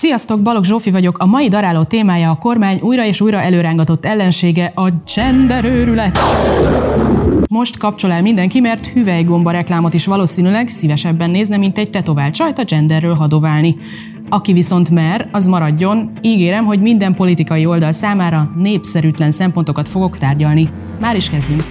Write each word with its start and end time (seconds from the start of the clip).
Sziasztok, 0.00 0.42
Balog 0.42 0.64
Zsófi 0.64 0.90
vagyok. 0.90 1.18
A 1.18 1.26
mai 1.26 1.48
daráló 1.48 1.82
témája 1.82 2.30
a 2.30 2.38
kormány 2.38 2.80
újra 2.80 3.04
és 3.04 3.20
újra 3.20 3.40
előrángatott 3.40 4.04
ellensége, 4.04 4.72
a 4.74 4.90
genderőrület. 5.14 6.18
Most 7.48 7.76
kapcsol 7.76 8.10
el 8.12 8.22
mindenki, 8.22 8.60
mert 8.60 8.86
hüvelygomba 8.86 9.50
reklámot 9.50 9.94
is 9.94 10.06
valószínűleg 10.06 10.68
szívesebben 10.68 11.30
nézne, 11.30 11.56
mint 11.56 11.78
egy 11.78 11.90
tetovált 11.90 12.34
csajt 12.34 12.58
a 12.58 12.64
genderről 12.64 13.14
hadoválni. 13.14 13.76
Aki 14.28 14.52
viszont 14.52 14.90
mer, 14.90 15.28
az 15.32 15.46
maradjon. 15.46 16.12
Ígérem, 16.22 16.64
hogy 16.64 16.80
minden 16.80 17.14
politikai 17.14 17.66
oldal 17.66 17.92
számára 17.92 18.50
népszerűtlen 18.56 19.30
szempontokat 19.30 19.88
fogok 19.88 20.18
tárgyalni. 20.18 20.70
Már 21.00 21.16
is 21.16 21.30
kezdünk. 21.30 21.62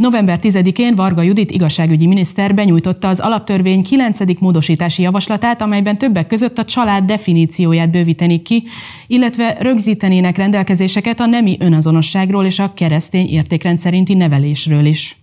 November 0.00 0.38
10-én 0.42 0.94
Varga 0.94 1.22
Judit 1.22 1.50
igazságügyi 1.50 2.06
miniszter 2.06 2.54
benyújtotta 2.54 3.08
az 3.08 3.20
alaptörvény 3.20 3.82
9. 3.82 4.18
módosítási 4.38 5.02
javaslatát, 5.02 5.60
amelyben 5.60 5.98
többek 5.98 6.26
között 6.26 6.58
a 6.58 6.64
család 6.64 7.04
definícióját 7.04 7.90
bővítenik 7.90 8.42
ki, 8.42 8.64
illetve 9.06 9.56
rögzítenének 9.60 10.36
rendelkezéseket 10.36 11.20
a 11.20 11.26
nemi 11.26 11.56
önazonosságról 11.60 12.44
és 12.44 12.58
a 12.58 12.72
keresztény 12.74 13.26
értékrend 13.28 13.78
szerinti 13.78 14.14
nevelésről 14.14 14.84
is. 14.84 15.22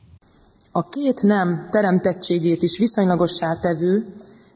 A 0.71 0.89
két 0.89 1.21
nem 1.21 1.67
teremtettségét 1.71 2.61
is 2.61 2.77
viszonylagossá 2.77 3.59
tevő, 3.61 4.05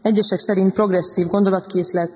egyesek 0.01 0.39
szerint 0.39 0.73
progresszív 0.73 1.27
gondolatkészlet 1.27 2.11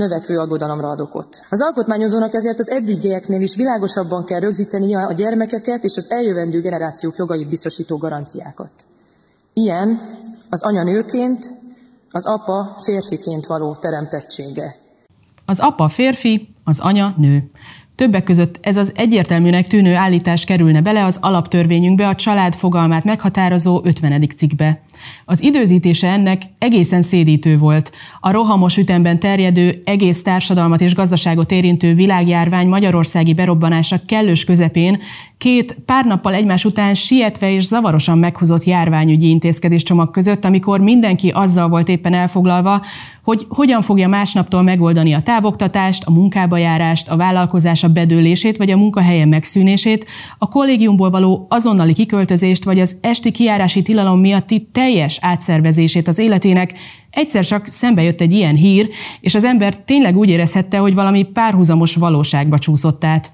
növekvő 0.00 0.38
aggodalomra 0.38 0.88
ad 0.88 1.00
okot. 1.00 1.40
Az 1.50 1.62
alkotmányozónak 1.62 2.34
ezért 2.34 2.58
az 2.58 2.70
eddigieknél 2.70 3.40
is 3.40 3.56
világosabban 3.56 4.24
kell 4.24 4.40
rögzíteni 4.40 4.94
a 4.94 5.12
gyermekeket 5.12 5.84
és 5.84 5.96
az 5.96 6.10
eljövendő 6.10 6.60
generációk 6.60 7.16
jogait 7.16 7.48
biztosító 7.48 7.96
garanciákat. 7.96 8.72
Ilyen 9.52 10.00
az 10.50 10.62
anya 10.62 10.82
nőként, 10.82 11.50
az 12.10 12.26
apa 12.26 12.76
férfiként 12.82 13.46
való 13.46 13.74
teremtettsége. 13.74 14.76
Az 15.46 15.60
apa 15.60 15.88
férfi, 15.88 16.54
az 16.64 16.80
anya 16.80 17.14
nő. 17.16 17.50
Többek 17.94 18.24
között 18.24 18.58
ez 18.60 18.76
az 18.76 18.92
egyértelműnek 18.94 19.66
tűnő 19.66 19.94
állítás 19.94 20.44
kerülne 20.44 20.82
bele 20.82 21.04
az 21.04 21.18
alaptörvényünkbe 21.20 22.08
a 22.08 22.14
család 22.14 22.54
fogalmát 22.54 23.04
meghatározó 23.04 23.80
50. 23.84 24.28
cikkbe. 24.36 24.80
Az 25.24 25.42
időzítése 25.42 26.08
ennek 26.08 26.42
egészen 26.58 27.02
szédítő 27.02 27.58
volt. 27.58 27.92
A 28.20 28.30
rohamos 28.30 28.76
ütemben 28.76 29.18
terjedő, 29.18 29.82
egész 29.84 30.22
társadalmat 30.22 30.80
és 30.80 30.94
gazdaságot 30.94 31.50
érintő 31.50 31.94
világjárvány 31.94 32.68
magyarországi 32.68 33.34
berobbanása 33.34 34.00
kellős 34.06 34.44
közepén 34.44 35.00
két 35.40 35.76
pár 35.86 36.04
nappal 36.04 36.34
egymás 36.34 36.64
után 36.64 36.94
sietve 36.94 37.52
és 37.52 37.64
zavarosan 37.64 38.18
meghozott 38.18 38.64
járványügyi 38.64 39.28
intézkedéscsomag 39.28 40.10
között, 40.10 40.44
amikor 40.44 40.80
mindenki 40.80 41.28
azzal 41.28 41.68
volt 41.68 41.88
éppen 41.88 42.12
elfoglalva, 42.12 42.82
hogy 43.22 43.46
hogyan 43.48 43.82
fogja 43.82 44.08
másnaptól 44.08 44.62
megoldani 44.62 45.12
a 45.12 45.22
távoktatást, 45.22 46.04
a 46.06 46.10
munkába 46.10 46.56
járást, 46.56 47.08
a 47.08 47.16
vállalkozása 47.16 47.88
bedőlését 47.88 48.56
vagy 48.56 48.70
a 48.70 48.76
munkahelyen 48.76 49.28
megszűnését, 49.28 50.06
a 50.38 50.48
kollégiumból 50.48 51.10
való 51.10 51.46
azonnali 51.48 51.92
kiköltözést 51.92 52.64
vagy 52.64 52.80
az 52.80 52.96
esti 53.00 53.30
kiárási 53.30 53.82
tilalom 53.82 54.20
miatti 54.20 54.68
teljes 54.72 54.89
átszervezését 55.20 56.08
az 56.08 56.18
életének, 56.18 56.74
egyszer 57.10 57.44
csak 57.44 57.66
szembe 57.66 58.02
jött 58.02 58.20
egy 58.20 58.32
ilyen 58.32 58.54
hír, 58.54 58.88
és 59.20 59.34
az 59.34 59.44
ember 59.44 59.76
tényleg 59.76 60.16
úgy 60.16 60.28
érezhette, 60.28 60.78
hogy 60.78 60.94
valami 60.94 61.22
párhuzamos 61.22 61.94
valóságba 61.94 62.58
csúszott 62.58 63.04
át. 63.04 63.32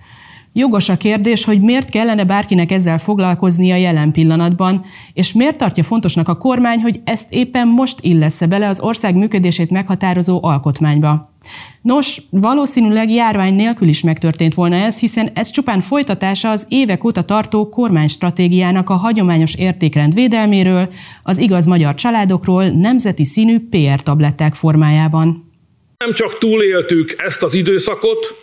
Jogos 0.52 0.88
a 0.88 0.96
kérdés, 0.96 1.44
hogy 1.44 1.60
miért 1.60 1.88
kellene 1.88 2.24
bárkinek 2.24 2.70
ezzel 2.70 2.98
foglalkoznia 2.98 3.76
jelen 3.76 4.12
pillanatban, 4.12 4.84
és 5.12 5.32
miért 5.32 5.56
tartja 5.56 5.82
fontosnak 5.82 6.28
a 6.28 6.36
kormány, 6.36 6.80
hogy 6.80 7.00
ezt 7.04 7.26
éppen 7.32 7.68
most 7.68 7.98
illesz 8.00 8.46
bele 8.46 8.68
az 8.68 8.80
ország 8.80 9.14
működését 9.14 9.70
meghatározó 9.70 10.38
alkotmányba. 10.42 11.35
Nos, 11.82 12.20
valószínűleg 12.30 13.10
járvány 13.10 13.54
nélkül 13.54 13.88
is 13.88 14.02
megtörtént 14.02 14.54
volna 14.54 14.76
ez, 14.76 14.98
hiszen 14.98 15.30
ez 15.34 15.50
csupán 15.50 15.80
folytatása 15.80 16.50
az 16.50 16.66
évek 16.68 17.04
óta 17.04 17.22
tartó 17.22 17.68
kormánystratégiának 17.68 18.90
a 18.90 18.94
hagyományos 18.94 19.54
értékrend 19.54 20.14
védelméről, 20.14 20.88
az 21.22 21.38
igaz 21.38 21.66
magyar 21.66 21.94
családokról 21.94 22.68
nemzeti 22.68 23.24
színű 23.24 23.58
PR 23.70 24.02
tabletták 24.02 24.54
formájában. 24.54 25.52
Nem 25.98 26.12
csak 26.12 26.38
túléltük 26.38 27.14
ezt 27.18 27.42
az 27.42 27.54
időszakot, 27.54 28.34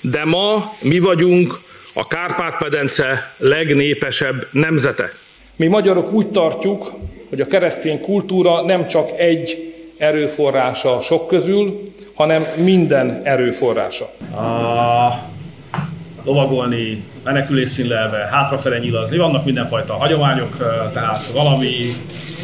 de 0.00 0.24
ma 0.24 0.72
mi 0.82 0.98
vagyunk 0.98 1.60
a 1.94 2.06
Kárpát-medence 2.06 3.34
legnépesebb 3.36 4.46
nemzete. 4.52 5.12
Mi 5.56 5.66
magyarok 5.66 6.12
úgy 6.12 6.28
tartjuk, 6.28 6.92
hogy 7.28 7.40
a 7.40 7.46
keresztény 7.46 8.00
kultúra 8.00 8.62
nem 8.64 8.86
csak 8.86 9.08
egy 9.18 9.74
erőforrása 9.96 11.00
sok 11.00 11.28
közül, 11.28 11.80
hanem 12.18 12.46
minden 12.56 13.20
erőforrása. 13.24 14.04
A 14.36 15.14
lovagolni, 16.24 17.04
menekülés 17.24 17.70
színlelve, 17.70 18.28
hátrafele 18.30 18.78
nyilazni, 18.78 19.16
vannak 19.16 19.44
mindenfajta 19.44 19.94
hagyományok, 19.94 20.56
tehát 20.92 21.26
valami, 21.26 21.86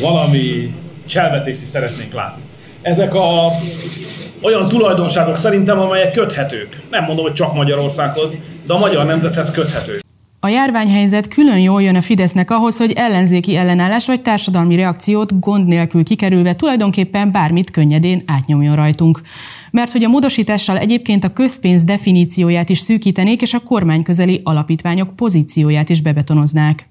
valami 0.00 0.74
cselvetést 1.06 1.62
is 1.62 1.68
szeretnénk 1.72 2.12
látni. 2.12 2.42
Ezek 2.82 3.14
a 3.14 3.50
olyan 4.42 4.68
tulajdonságok 4.68 5.36
szerintem, 5.36 5.78
amelyek 5.78 6.12
köthetők. 6.12 6.80
Nem 6.90 7.04
mondom, 7.04 7.24
hogy 7.24 7.34
csak 7.34 7.54
Magyarországhoz, 7.54 8.38
de 8.66 8.72
a 8.72 8.78
magyar 8.78 9.06
nemzethez 9.06 9.50
köthetők. 9.50 10.03
A 10.44 10.48
járványhelyzet 10.48 11.28
külön 11.28 11.58
jól 11.58 11.82
jön 11.82 11.96
a 11.96 12.02
Fidesznek 12.02 12.50
ahhoz, 12.50 12.76
hogy 12.76 12.92
ellenzéki 12.92 13.56
ellenállás 13.56 14.06
vagy 14.06 14.22
társadalmi 14.22 14.76
reakciót 14.76 15.40
gond 15.40 15.66
nélkül 15.66 16.04
kikerülve 16.04 16.56
tulajdonképpen 16.56 17.32
bármit 17.32 17.70
könnyedén 17.70 18.22
átnyomjon 18.26 18.76
rajtunk. 18.76 19.20
Mert 19.70 19.92
hogy 19.92 20.04
a 20.04 20.08
módosítással 20.08 20.78
egyébként 20.78 21.24
a 21.24 21.32
közpénz 21.32 21.84
definícióját 21.84 22.68
is 22.68 22.78
szűkítenék, 22.78 23.42
és 23.42 23.54
a 23.54 23.60
kormányközeli 23.60 24.40
alapítványok 24.44 25.16
pozícióját 25.16 25.88
is 25.88 26.00
bebetonoznák. 26.00 26.88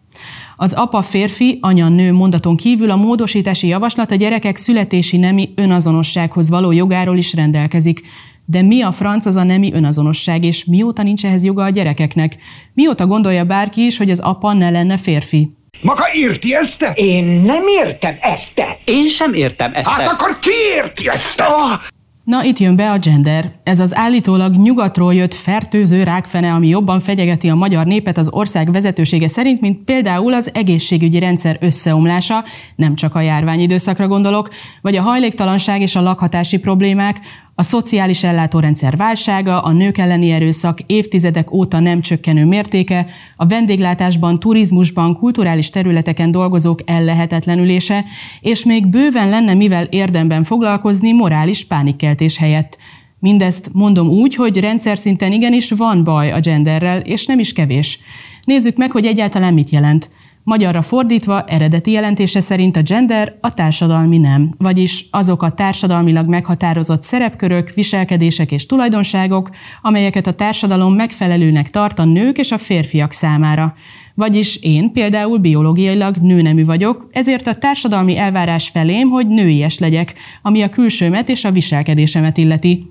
Az 0.55 0.73
apa 0.73 1.01
férfi, 1.01 1.57
anya 1.61 1.89
nő 1.89 2.13
mondaton 2.13 2.55
kívül 2.55 2.91
a 2.91 2.95
módosítási 2.95 3.67
javaslat 3.67 4.11
a 4.11 4.15
gyerekek 4.15 4.57
születési 4.57 5.17
nemi 5.17 5.49
önazonossághoz 5.55 6.49
való 6.49 6.71
jogáról 6.71 7.17
is 7.17 7.33
rendelkezik. 7.33 8.01
De 8.45 8.61
mi 8.61 8.81
a 8.81 8.91
franc 8.91 9.25
az 9.25 9.35
a 9.35 9.43
nemi 9.43 9.73
önazonosság, 9.73 10.43
és 10.43 10.65
mióta 10.65 11.03
nincs 11.03 11.25
ehhez 11.25 11.45
joga 11.45 11.63
a 11.63 11.69
gyerekeknek? 11.69 12.37
Mióta 12.73 13.07
gondolja 13.07 13.43
bárki 13.43 13.85
is, 13.85 13.97
hogy 13.97 14.09
az 14.09 14.19
apa 14.19 14.53
ne 14.53 14.69
lenne 14.69 14.97
férfi? 14.97 15.57
Maga 15.81 16.03
érti 16.13 16.55
ezt? 16.55 16.91
Én 16.93 17.25
nem 17.25 17.63
értem 17.83 18.15
ezt. 18.21 18.61
Én 18.85 19.07
sem 19.07 19.33
értem 19.33 19.71
ezt. 19.73 19.89
Hát 19.89 20.07
akkor 20.07 20.39
ki 20.39 20.51
érti 20.75 21.07
ezt? 21.07 21.41
Oh! 21.41 21.81
Na, 22.23 22.43
itt 22.43 22.59
jön 22.59 22.75
be 22.75 22.91
a 22.91 22.97
gender. 22.97 23.51
Ez 23.63 23.79
az 23.79 23.95
állítólag 23.95 24.55
nyugatról 24.55 25.13
jött 25.13 25.33
fertőző 25.33 26.03
rákfene, 26.03 26.51
ami 26.51 26.67
jobban 26.67 26.99
fenyegeti 26.99 27.49
a 27.49 27.55
magyar 27.55 27.85
népet 27.85 28.17
az 28.17 28.29
ország 28.31 28.71
vezetősége 28.71 29.27
szerint, 29.27 29.61
mint 29.61 29.83
például 29.83 30.33
az 30.33 30.49
egészségügyi 30.53 31.19
rendszer 31.19 31.57
összeomlása, 31.61 32.43
nem 32.75 32.95
csak 32.95 33.15
a 33.15 33.21
járványidőszakra 33.21 34.07
gondolok, 34.07 34.49
vagy 34.81 34.95
a 34.95 35.01
hajléktalanság 35.01 35.81
és 35.81 35.95
a 35.95 36.01
lakhatási 36.01 36.57
problémák, 36.57 37.19
a 37.55 37.63
szociális 37.63 38.23
ellátórendszer 38.23 38.97
válsága, 38.97 39.61
a 39.61 39.71
nők 39.71 39.97
elleni 39.97 40.31
erőszak 40.31 40.79
évtizedek 40.85 41.51
óta 41.51 41.79
nem 41.79 42.01
csökkenő 42.01 42.45
mértéke, 42.45 43.05
a 43.35 43.47
vendéglátásban, 43.47 44.39
turizmusban, 44.39 45.15
kulturális 45.15 45.69
területeken 45.69 46.31
dolgozók 46.31 46.79
ellehetetlenülése, 46.85 48.05
és 48.41 48.65
még 48.65 48.87
bőven 48.87 49.29
lenne 49.29 49.53
mivel 49.53 49.83
érdemben 49.83 50.43
foglalkozni 50.43 51.11
morális 51.11 51.65
pánikkeltés 51.65 52.37
helyett. 52.37 52.77
Mindezt 53.19 53.69
mondom 53.73 54.07
úgy, 54.07 54.35
hogy 54.35 54.59
rendszer 54.59 54.97
szinten 54.97 55.31
igenis 55.31 55.71
van 55.71 56.03
baj 56.03 56.31
a 56.31 56.39
genderrel, 56.39 56.99
és 56.99 57.25
nem 57.25 57.39
is 57.39 57.53
kevés. 57.53 57.99
Nézzük 58.43 58.77
meg, 58.77 58.91
hogy 58.91 59.05
egyáltalán 59.05 59.53
mit 59.53 59.69
jelent– 59.69 60.09
Magyarra 60.45 60.81
fordítva 60.81 61.43
eredeti 61.43 61.91
jelentése 61.91 62.41
szerint 62.41 62.77
a 62.77 62.81
gender 62.81 63.37
a 63.41 63.53
társadalmi 63.53 64.17
nem, 64.17 64.49
vagyis 64.57 65.05
azok 65.11 65.43
a 65.43 65.51
társadalmilag 65.51 66.27
meghatározott 66.27 67.01
szerepkörök, 67.03 67.69
viselkedések 67.73 68.51
és 68.51 68.65
tulajdonságok, 68.65 69.49
amelyeket 69.81 70.27
a 70.27 70.33
társadalom 70.33 70.93
megfelelőnek 70.93 71.69
tart 71.69 71.99
a 71.99 72.05
nők 72.05 72.37
és 72.37 72.51
a 72.51 72.57
férfiak 72.57 73.11
számára. 73.11 73.75
Vagyis 74.15 74.55
én 74.55 74.91
például 74.91 75.37
biológiailag 75.37 76.15
nőnemű 76.15 76.65
vagyok, 76.65 77.09
ezért 77.11 77.47
a 77.47 77.55
társadalmi 77.55 78.17
elvárás 78.17 78.69
felém, 78.69 79.09
hogy 79.09 79.27
nőies 79.27 79.79
legyek, 79.79 80.13
ami 80.41 80.61
a 80.61 80.69
külsőmet 80.69 81.29
és 81.29 81.45
a 81.45 81.51
viselkedésemet 81.51 82.37
illeti. 82.37 82.87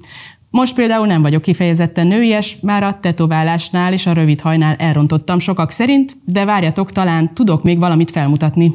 Most 0.53 0.75
például 0.75 1.07
nem 1.07 1.23
vagyok 1.23 1.43
kifejezetten 1.43 2.07
nőies, 2.07 2.59
már 2.61 2.83
a 2.83 2.99
tetoválásnál 3.01 3.93
és 3.93 4.07
a 4.07 4.13
rövid 4.13 4.41
hajnál 4.41 4.75
elrontottam 4.75 5.39
sokak 5.39 5.71
szerint, 5.71 6.17
de 6.25 6.45
várjatok, 6.45 6.93
talán 6.93 7.35
tudok 7.35 7.63
még 7.63 7.79
valamit 7.79 8.11
felmutatni. 8.11 8.75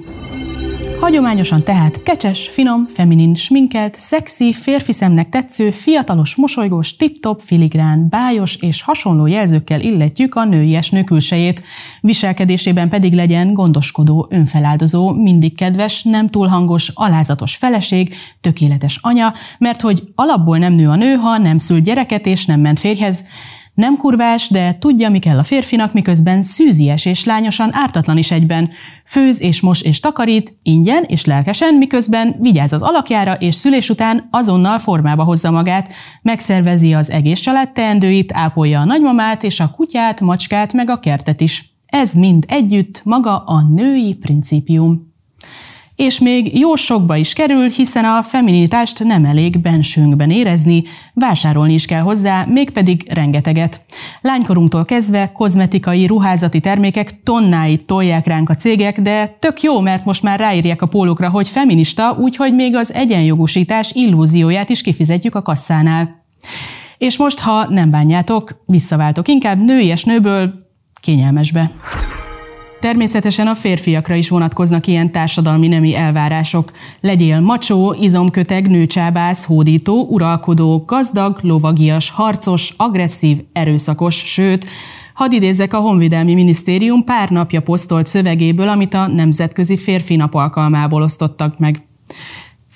Hagyományosan 0.99 1.63
tehát 1.63 2.03
kecses, 2.03 2.49
finom, 2.49 2.87
feminin, 2.87 3.35
sminkelt, 3.35 3.99
szexi, 3.99 4.53
férfi 4.53 4.91
szemnek 4.91 5.29
tetsző, 5.29 5.71
fiatalos, 5.71 6.35
mosolygós, 6.35 6.95
tip-top, 6.95 7.41
filigrán, 7.41 8.09
bájos 8.09 8.55
és 8.55 8.81
hasonló 8.81 9.25
jelzőkkel 9.25 9.81
illetjük 9.81 10.35
a 10.35 10.45
női 10.45 10.75
esnő 10.75 11.03
külsejét. 11.03 11.63
Viselkedésében 12.01 12.89
pedig 12.89 13.13
legyen 13.13 13.53
gondoskodó, 13.53 14.27
önfeláldozó, 14.29 15.11
mindig 15.11 15.55
kedves, 15.55 16.03
nem 16.03 16.29
túl 16.29 16.47
hangos, 16.47 16.91
alázatos 16.93 17.55
feleség, 17.55 18.15
tökéletes 18.41 18.99
anya, 19.01 19.33
mert 19.57 19.81
hogy 19.81 20.03
alapból 20.15 20.57
nem 20.57 20.73
nő 20.73 20.89
a 20.89 20.95
nő, 20.95 21.13
ha 21.13 21.37
nem 21.37 21.57
szül 21.57 21.79
gyereket 21.79 22.25
és 22.25 22.45
nem 22.45 22.59
ment 22.59 22.79
férjhez, 22.79 23.25
nem 23.77 23.97
kurvás, 23.97 24.49
de 24.49 24.77
tudja, 24.79 25.09
mi 25.09 25.19
kell 25.19 25.37
a 25.37 25.43
férfinak, 25.43 25.93
miközben 25.93 26.41
szűzies 26.41 27.05
és 27.05 27.25
lányosan 27.25 27.69
ártatlan 27.73 28.17
is 28.17 28.31
egyben. 28.31 28.69
Főz 29.05 29.41
és 29.41 29.61
mos 29.61 29.81
és 29.81 29.99
takarít, 29.99 30.57
ingyen 30.63 31.03
és 31.03 31.25
lelkesen, 31.25 31.73
miközben 31.73 32.35
vigyáz 32.39 32.73
az 32.73 32.81
alakjára, 32.81 33.33
és 33.33 33.55
szülés 33.55 33.89
után 33.89 34.27
azonnal 34.31 34.79
formába 34.79 35.23
hozza 35.23 35.51
magát, 35.51 35.93
megszervezi 36.21 36.93
az 36.93 37.11
egész 37.11 37.39
család 37.39 37.71
teendőit, 37.71 38.33
ápolja 38.33 38.79
a 38.79 38.85
nagymamát 38.85 39.43
és 39.43 39.59
a 39.59 39.71
kutyát, 39.75 40.21
macskát, 40.21 40.73
meg 40.73 40.89
a 40.89 40.99
kertet 40.99 41.41
is. 41.41 41.71
Ez 41.85 42.13
mind 42.13 42.45
együtt 42.47 43.01
maga 43.03 43.37
a 43.37 43.61
női 43.61 44.15
principium 44.15 45.13
és 45.97 46.19
még 46.19 46.59
jó 46.59 46.75
sokba 46.75 47.15
is 47.15 47.33
kerül, 47.33 47.69
hiszen 47.69 48.05
a 48.05 48.23
feminitást 48.23 49.03
nem 49.03 49.25
elég 49.25 49.61
bensőnkben 49.61 50.31
érezni, 50.31 50.83
vásárolni 51.13 51.73
is 51.73 51.85
kell 51.85 52.01
hozzá, 52.01 52.45
mégpedig 52.45 53.11
rengeteget. 53.13 53.85
Lánykorunktól 54.21 54.85
kezdve 54.85 55.31
kozmetikai, 55.31 56.05
ruházati 56.05 56.59
termékek 56.59 57.23
tonnáit 57.23 57.85
tolják 57.85 58.27
ránk 58.27 58.49
a 58.49 58.55
cégek, 58.55 59.01
de 59.01 59.35
tök 59.39 59.61
jó, 59.61 59.79
mert 59.79 60.05
most 60.05 60.23
már 60.23 60.39
ráírják 60.39 60.81
a 60.81 60.87
pólókra, 60.87 61.29
hogy 61.29 61.47
feminista, 61.47 62.17
úgyhogy 62.19 62.53
még 62.53 62.75
az 62.75 62.93
egyenjogosítás 62.93 63.91
illúzióját 63.93 64.69
is 64.69 64.81
kifizetjük 64.81 65.35
a 65.35 65.41
kasszánál. 65.41 66.23
És 66.97 67.17
most, 67.17 67.39
ha 67.39 67.69
nem 67.69 67.89
bánjátok, 67.89 68.63
visszaváltok 68.65 69.27
inkább 69.27 69.63
nőies 69.63 70.03
nőből 70.03 70.53
kényelmesbe. 71.01 71.71
Természetesen 72.79 73.47
a 73.47 73.55
férfiakra 73.55 74.15
is 74.15 74.29
vonatkoznak 74.29 74.87
ilyen 74.87 75.11
társadalmi 75.11 75.67
nemi 75.67 75.95
elvárások. 75.95 76.71
Legyél 77.01 77.39
macsó, 77.39 77.95
izomköteg, 77.99 78.69
nőcsábász, 78.69 79.45
hódító, 79.45 80.07
uralkodó, 80.09 80.83
gazdag, 80.87 81.39
lovagias, 81.41 82.09
harcos, 82.09 82.73
agresszív, 82.77 83.37
erőszakos, 83.53 84.15
sőt, 84.15 84.65
Hadd 85.17 85.31
idézzek 85.31 85.73
a 85.73 85.79
Honvédelmi 85.79 86.33
Minisztérium 86.33 87.03
pár 87.03 87.29
napja 87.29 87.61
posztolt 87.61 88.07
szövegéből, 88.07 88.67
amit 88.67 88.93
a 88.93 89.07
Nemzetközi 89.07 89.77
Férfi 89.77 90.15
Nap 90.15 90.33
alkalmából 90.33 91.01
osztottak 91.01 91.59
meg. 91.59 91.87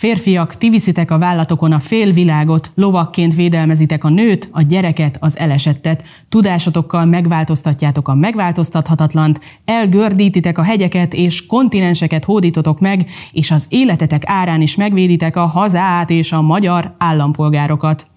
Férfiak, 0.01 0.57
ti 0.57 0.69
viszitek 0.69 1.11
a 1.11 1.17
vállatokon 1.17 1.71
a 1.71 1.79
fél 1.79 2.11
világot, 2.11 2.71
lovakként 2.75 3.35
védelmezitek 3.35 4.03
a 4.03 4.09
nőt, 4.09 4.49
a 4.51 4.61
gyereket, 4.61 5.17
az 5.19 5.37
elesettet, 5.37 6.03
tudásotokkal 6.29 7.05
megváltoztatjátok 7.05 8.07
a 8.07 8.15
megváltoztathatatlant, 8.15 9.39
elgördítitek 9.65 10.57
a 10.57 10.63
hegyeket 10.63 11.13
és 11.13 11.45
kontinenseket 11.45 12.25
hódítotok 12.25 12.79
meg, 12.79 13.09
és 13.31 13.51
az 13.51 13.65
életetek 13.69 14.23
árán 14.25 14.61
is 14.61 14.75
megvéditek 14.75 15.35
a 15.35 15.45
hazát 15.45 16.09
és 16.09 16.31
a 16.31 16.41
magyar 16.41 16.95
állampolgárokat. 16.97 18.07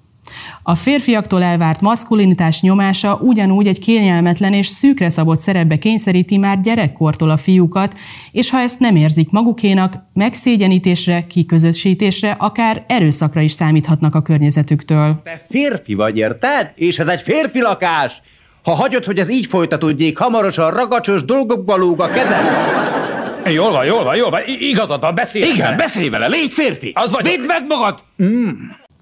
A 0.63 0.75
férfiaktól 0.75 1.43
elvárt 1.43 1.81
maszkulinitás 1.81 2.61
nyomása 2.61 3.19
ugyanúgy 3.23 3.67
egy 3.67 3.79
kényelmetlen 3.81 4.53
és 4.53 4.67
szűkre 4.67 5.09
szabott 5.09 5.39
szerepbe 5.39 5.79
kényszeríti 5.79 6.37
már 6.37 6.61
gyerekkortól 6.61 7.31
a 7.31 7.37
fiúkat, 7.37 7.95
és 8.33 8.51
ha 8.51 8.59
ezt 8.59 8.79
nem 8.79 8.97
érzik 8.97 9.31
magukénak, 9.31 9.95
megszégyenítésre, 10.13 11.27
kiközösítésre, 11.27 12.37
akár 12.39 12.85
erőszakra 12.87 13.41
is 13.41 13.53
számíthatnak 13.53 14.15
a 14.15 14.23
környezetüktől. 14.23 15.21
Te 15.25 15.47
férfi 15.51 15.95
vagy, 15.95 16.17
érted? 16.17 16.73
És 16.75 16.99
ez 16.99 17.07
egy 17.07 17.21
férfi 17.23 17.61
lakás! 17.61 18.23
Ha 18.63 18.71
hagyod, 18.75 19.05
hogy 19.05 19.19
ez 19.19 19.31
így 19.31 19.47
folytatódjék, 19.47 20.19
hamarosan 20.19 20.71
ragacsos 20.71 21.25
dolgokba 21.25 21.77
lóg 21.77 22.01
a 22.01 22.09
kezed. 22.11 22.45
Jól 23.53 23.71
van, 23.71 23.85
jól 23.85 24.05
van, 24.05 24.17
jól 24.17 24.31
van. 24.31 24.41
I- 24.47 24.69
igazad 24.69 25.01
van, 25.01 25.15
beszélj 25.15 25.45
Igen, 25.45 25.57
vele. 25.65 25.77
beszélj 25.77 26.09
vele, 26.09 26.27
légy 26.27 26.53
férfi! 26.53 26.93
Az 26.95 27.13
vagy. 27.13 27.23
Védd 27.25 27.41
meg 27.47 27.67
magad! 27.67 28.03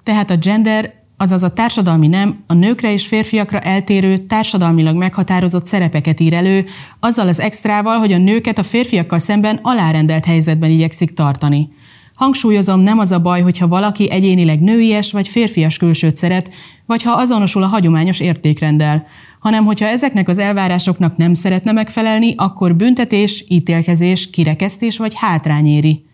Tehát 0.02 0.30
a 0.30 0.36
gender, 0.36 0.92
azaz 1.22 1.42
a 1.42 1.52
társadalmi 1.52 2.08
nem 2.08 2.44
a 2.46 2.54
nőkre 2.54 2.92
és 2.92 3.06
férfiakra 3.06 3.58
eltérő, 3.58 4.16
társadalmilag 4.16 4.96
meghatározott 4.96 5.66
szerepeket 5.66 6.20
ír 6.20 6.32
elő, 6.32 6.64
azzal 7.00 7.28
az 7.28 7.40
extrával, 7.40 7.98
hogy 7.98 8.12
a 8.12 8.18
nőket 8.18 8.58
a 8.58 8.62
férfiakkal 8.62 9.18
szemben 9.18 9.58
alárendelt 9.62 10.24
helyzetben 10.24 10.70
igyekszik 10.70 11.10
tartani. 11.10 11.68
Hangsúlyozom, 12.14 12.80
nem 12.80 12.98
az 12.98 13.12
a 13.12 13.20
baj, 13.20 13.40
hogyha 13.40 13.68
valaki 13.68 14.10
egyénileg 14.10 14.60
nőies 14.60 15.12
vagy 15.12 15.28
férfias 15.28 15.76
külsőt 15.76 16.16
szeret, 16.16 16.50
vagy 16.86 17.02
ha 17.02 17.12
azonosul 17.12 17.62
a 17.62 17.66
hagyományos 17.66 18.20
értékrenddel, 18.20 19.06
hanem 19.40 19.64
hogyha 19.64 19.86
ezeknek 19.86 20.28
az 20.28 20.38
elvárásoknak 20.38 21.16
nem 21.16 21.34
szeretne 21.34 21.72
megfelelni, 21.72 22.34
akkor 22.36 22.74
büntetés, 22.74 23.44
ítélkezés, 23.48 24.30
kirekesztés 24.30 24.98
vagy 24.98 25.12
hátrány 25.16 25.66
éri. 25.66 26.04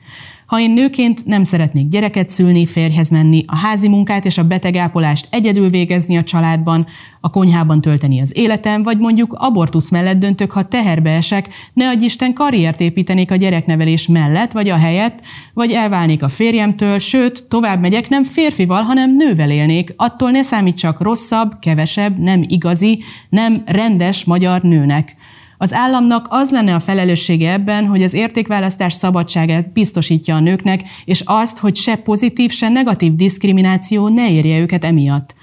Ha 0.48 0.60
én 0.60 0.70
nőként 0.70 1.26
nem 1.26 1.44
szeretnék 1.44 1.88
gyereket 1.88 2.28
szülni, 2.28 2.66
férjhez 2.66 3.08
menni, 3.08 3.44
a 3.46 3.56
házi 3.56 3.88
munkát 3.88 4.24
és 4.24 4.38
a 4.38 4.46
betegápolást 4.46 5.26
egyedül 5.30 5.68
végezni 5.68 6.16
a 6.16 6.22
családban, 6.22 6.86
a 7.20 7.30
konyhában 7.30 7.80
tölteni 7.80 8.20
az 8.20 8.36
életem, 8.36 8.82
vagy 8.82 8.98
mondjuk 8.98 9.32
abortusz 9.38 9.90
mellett 9.90 10.18
döntök, 10.18 10.50
ha 10.50 10.68
teherbe 10.68 11.10
esek, 11.10 11.48
ne 11.72 11.88
adj 11.88 12.04
Isten 12.04 12.32
karriert 12.32 12.80
építenék 12.80 13.30
a 13.30 13.36
gyereknevelés 13.36 14.06
mellett, 14.06 14.52
vagy 14.52 14.68
a 14.68 14.76
helyett, 14.76 15.20
vagy 15.54 15.70
elválnék 15.70 16.22
a 16.22 16.28
férjemtől, 16.28 16.98
sőt, 16.98 17.48
tovább 17.48 17.80
megyek, 17.80 18.08
nem 18.08 18.24
férfival, 18.24 18.82
hanem 18.82 19.16
nővel 19.16 19.50
élnék, 19.50 19.94
attól 19.96 20.30
ne 20.30 20.42
számítsak 20.42 21.00
rosszabb, 21.00 21.58
kevesebb, 21.60 22.18
nem 22.18 22.42
igazi, 22.46 23.02
nem 23.28 23.62
rendes 23.66 24.24
magyar 24.24 24.62
nőnek. 24.62 25.16
Az 25.60 25.74
államnak 25.74 26.26
az 26.30 26.50
lenne 26.50 26.74
a 26.74 26.80
felelőssége 26.80 27.52
ebben, 27.52 27.86
hogy 27.86 28.02
az 28.02 28.14
értékválasztás 28.14 28.92
szabadságát 28.92 29.72
biztosítja 29.72 30.34
a 30.34 30.40
nőknek, 30.40 30.82
és 31.04 31.22
azt, 31.24 31.58
hogy 31.58 31.76
se 31.76 31.96
pozitív, 31.96 32.50
se 32.50 32.68
negatív 32.68 33.14
diszkrimináció 33.14 34.08
ne 34.08 34.30
érje 34.30 34.58
őket 34.58 34.84
emiatt. 34.84 35.34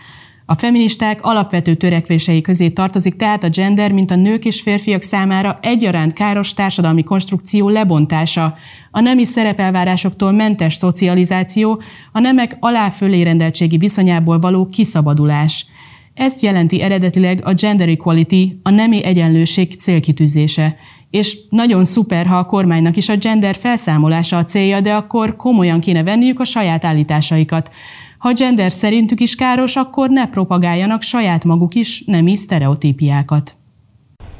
A 0.45 0.53
feministák 0.53 1.19
alapvető 1.21 1.75
törekvései 1.75 2.41
közé 2.41 2.69
tartozik 2.69 3.15
tehát 3.15 3.43
a 3.43 3.49
gender, 3.49 3.91
mint 3.91 4.11
a 4.11 4.15
nők 4.15 4.45
és 4.45 4.61
férfiak 4.61 5.01
számára 5.01 5.59
egyaránt 5.61 6.13
káros 6.13 6.53
társadalmi 6.53 7.03
konstrukció 7.03 7.69
lebontása, 7.69 8.55
a 8.91 8.99
nemi 8.99 9.25
szerepelvárásoktól 9.25 10.31
mentes 10.31 10.75
szocializáció, 10.75 11.81
a 12.11 12.19
nemek 12.19 12.57
alá-fölé 12.59 13.21
rendeltségi 13.21 13.77
viszonyából 13.77 14.39
való 14.39 14.65
kiszabadulás– 14.65 15.65
ezt 16.15 16.41
jelenti 16.41 16.81
eredetileg 16.81 17.41
a 17.43 17.53
gender 17.53 17.89
equality, 17.89 18.59
a 18.63 18.69
nemi 18.69 19.03
egyenlőség 19.03 19.79
célkitűzése. 19.79 20.75
És 21.09 21.37
nagyon 21.49 21.85
szuper, 21.85 22.25
ha 22.25 22.37
a 22.37 22.45
kormánynak 22.45 22.97
is 22.97 23.09
a 23.09 23.15
gender 23.15 23.55
felszámolása 23.55 24.37
a 24.37 24.43
célja, 24.43 24.81
de 24.81 24.93
akkor 24.93 25.35
komolyan 25.35 25.79
kéne 25.79 26.03
venniük 26.03 26.39
a 26.39 26.45
saját 26.45 26.85
állításaikat. 26.85 27.71
Ha 28.17 28.33
gender 28.33 28.71
szerintük 28.71 29.19
is 29.19 29.35
káros, 29.35 29.75
akkor 29.75 30.09
ne 30.09 30.27
propagáljanak 30.29 31.01
saját 31.01 31.43
maguk 31.43 31.75
is 31.75 32.03
nemi 32.05 32.35
sztereotípiákat. 32.35 33.55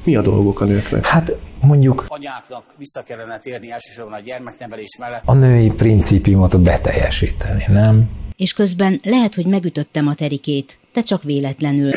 Mi 0.03 0.15
a 0.15 0.21
dolgok 0.21 0.61
a 0.61 0.65
nőknek? 0.65 1.05
Hát 1.05 1.37
mondjuk 1.61 2.05
anyáknak 2.07 2.63
vissza 2.77 3.03
kellene 3.03 3.39
térni 3.39 3.71
elsősorban 3.71 4.13
a 4.13 4.21
gyermeknevelés 4.21 4.97
mellett. 4.99 5.21
a 5.25 5.33
női 5.33 5.69
principiumot 5.69 6.61
beteljesíteni, 6.61 7.63
nem? 7.67 8.09
És 8.35 8.53
közben 8.53 8.99
lehet, 9.03 9.35
hogy 9.35 9.45
megütöttem 9.45 10.07
a 10.07 10.13
terikét, 10.13 10.79
de 10.95 11.01
csak 11.01 11.23
véletlenül. 11.23 11.91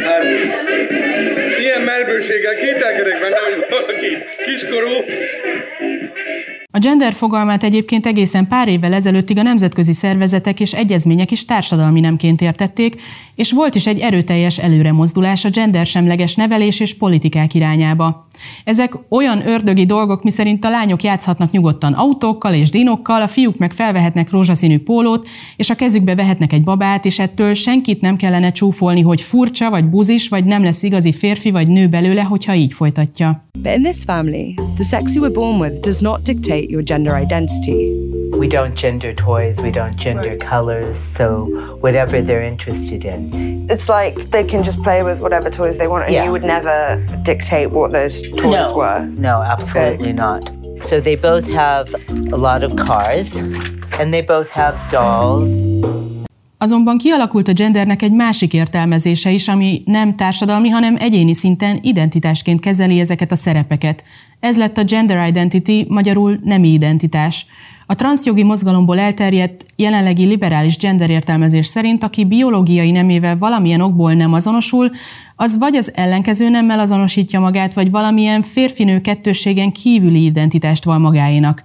Ilyen 1.61 1.83
melbőséggel 1.85 2.55
kételkedek 2.55 3.21
benne, 3.21 3.39
hogy 3.47 3.67
valaki 3.71 4.07
kiskorú. 4.47 4.95
A 6.71 6.79
gender 6.79 7.13
fogalmát 7.13 7.63
egyébként 7.63 8.07
egészen 8.07 8.49
pár 8.49 8.69
évvel 8.69 8.93
ezelőttig 8.93 9.39
a 9.39 9.43
nemzetközi 9.43 9.93
szervezetek 9.93 10.61
és 10.61 10.73
egyezmények 10.73 11.31
is 11.31 11.45
társadalmi 11.45 12.01
nemként 12.01 12.41
értették, 12.41 13.01
és 13.39 13.53
volt 13.53 13.75
is 13.75 13.87
egy 13.87 13.99
erőteljes 13.99 14.59
előremozdulás 14.59 15.45
a 15.45 15.51
gendersemleges 15.51 16.35
nevelés 16.35 16.81
és 16.81 16.97
politikák 16.97 17.55
irányába. 17.55 18.29
Ezek 18.65 18.95
olyan 19.09 19.49
ördögi 19.49 19.87
dolgok, 19.87 20.23
miszerint 20.23 20.65
a 20.65 20.71
lányok 20.71 21.03
játszhatnak 21.03 21.51
nyugodtan 21.51 21.93
autókkal 21.93 22.55
és 22.55 22.71
dinokkal, 22.71 23.23
a 23.23 23.29
fiúk 23.29 23.59
meg 23.59 23.73
felvehetnek 23.73 24.31
rózsaszínű 24.31 24.79
pólót, 24.79 25.29
és 25.57 25.71
a 25.71 25.75
kezükbe 25.75 26.15
vehetnek 26.15 26.53
egy 26.53 26.65
babát, 26.65 27.05
és 27.05 27.19
ettől 27.19 27.55
senkit 27.55 28.01
nem 28.01 28.17
kellene 28.17 28.53
csúfolni, 28.53 29.01
hogy 29.01 29.21
furcsa, 29.21 29.71
vagy 29.71 29.85
buzis, 29.85 30.29
vagy 30.29 30.45
nem 30.45 30.63
lesz 30.63 30.83
igazi 30.83 31.13
férfi 31.13 31.51
vagy 31.51 31.69
nő 31.69 31.89
belőle, 31.89 32.23
hogyha 32.23 32.55
így 32.55 32.73
folytatja. 32.73 33.49
But 33.63 33.77
in 33.77 33.83
this 33.83 34.03
family, 34.07 34.55
the 34.75 34.85
sex 34.85 35.15
you 35.15 35.25
were 35.25 35.35
born 35.35 35.61
with 35.61 35.81
does 35.81 35.99
not 36.01 36.23
dictate 36.23 36.65
your 36.69 36.83
gender 36.83 37.23
identity. 37.23 38.18
We 38.39 38.47
don't 38.47 38.75
gender 38.77 39.13
toys, 39.13 39.57
we 39.57 39.71
don't 39.71 39.97
gender 39.97 40.37
colors, 40.37 40.97
so 41.17 41.27
whatever 41.81 42.23
they're 42.23 42.47
interested 42.47 43.05
in. 43.05 43.67
It's 43.69 43.89
like 43.89 44.31
they 44.31 44.45
can 44.45 44.63
just 44.63 44.81
play 44.83 45.03
with 45.03 45.19
whatever 45.21 45.51
toys 45.51 45.77
they 45.77 45.89
want, 45.89 46.03
and 46.05 46.13
Yeah. 46.13 46.25
you 46.25 46.31
would 46.31 46.45
never 46.45 47.05
dictate 47.23 47.69
what 47.71 47.93
those 47.93 48.21
toys 48.31 48.71
no, 48.71 48.77
were. 48.77 49.01
no, 49.19 49.43
absolutely 49.43 50.13
not. 50.13 50.53
So 50.81 51.01
they 51.01 51.17
both 51.17 51.53
have 51.55 51.87
a 52.31 52.37
lot 52.37 52.63
of 52.63 52.75
cars, 52.87 53.35
and 53.99 54.13
they 54.13 54.23
both 54.23 54.49
have 54.51 54.75
dolls. 54.91 55.49
Azonban 56.61 56.99
kialakult 56.99 57.49
a 57.49 57.53
gendernek 57.53 58.03
egy 58.03 58.13
másik 58.13 58.53
értelmezése 58.53 59.31
is, 59.31 59.49
ami 59.49 59.83
nem 59.85 60.17
társadalmi, 60.17 60.69
hanem 60.69 60.97
egyéni 60.99 61.35
szinten 61.35 61.79
identitásként 61.83 62.61
kezeli 62.61 63.01
ezeket 63.01 63.33
a 63.33 63.37
szerepeket. 63.37 64.05
Ez 64.41 64.57
lett 64.57 64.79
a 64.79 64.85
gender 64.85 65.29
identity, 65.29 65.85
magyarul 65.89 66.39
nemi 66.45 66.69
identitás. 66.69 67.47
A 67.91 67.95
transzjogi 67.95 68.43
mozgalomból 68.43 68.99
elterjedt 68.99 69.67
jelenlegi 69.77 70.25
liberális 70.25 70.77
gender 70.77 71.11
értelmezés 71.11 71.67
szerint, 71.67 72.03
aki 72.03 72.25
biológiai 72.25 72.91
nemével 72.91 73.39
valamilyen 73.39 73.81
okból 73.81 74.13
nem 74.13 74.33
azonosul, 74.33 74.91
az 75.37 75.59
vagy 75.59 75.77
az 75.77 75.91
ellenkező 75.95 76.49
nemmel 76.49 76.81
azonosítja 76.81 77.41
magát, 77.41 77.75
vagy 77.75 77.91
valamilyen 77.91 78.43
férfinő 78.43 79.01
kettőségen 79.01 79.73
kívüli 79.73 80.25
identitást 80.25 80.85
val 80.85 80.99
magáénak. 80.99 81.65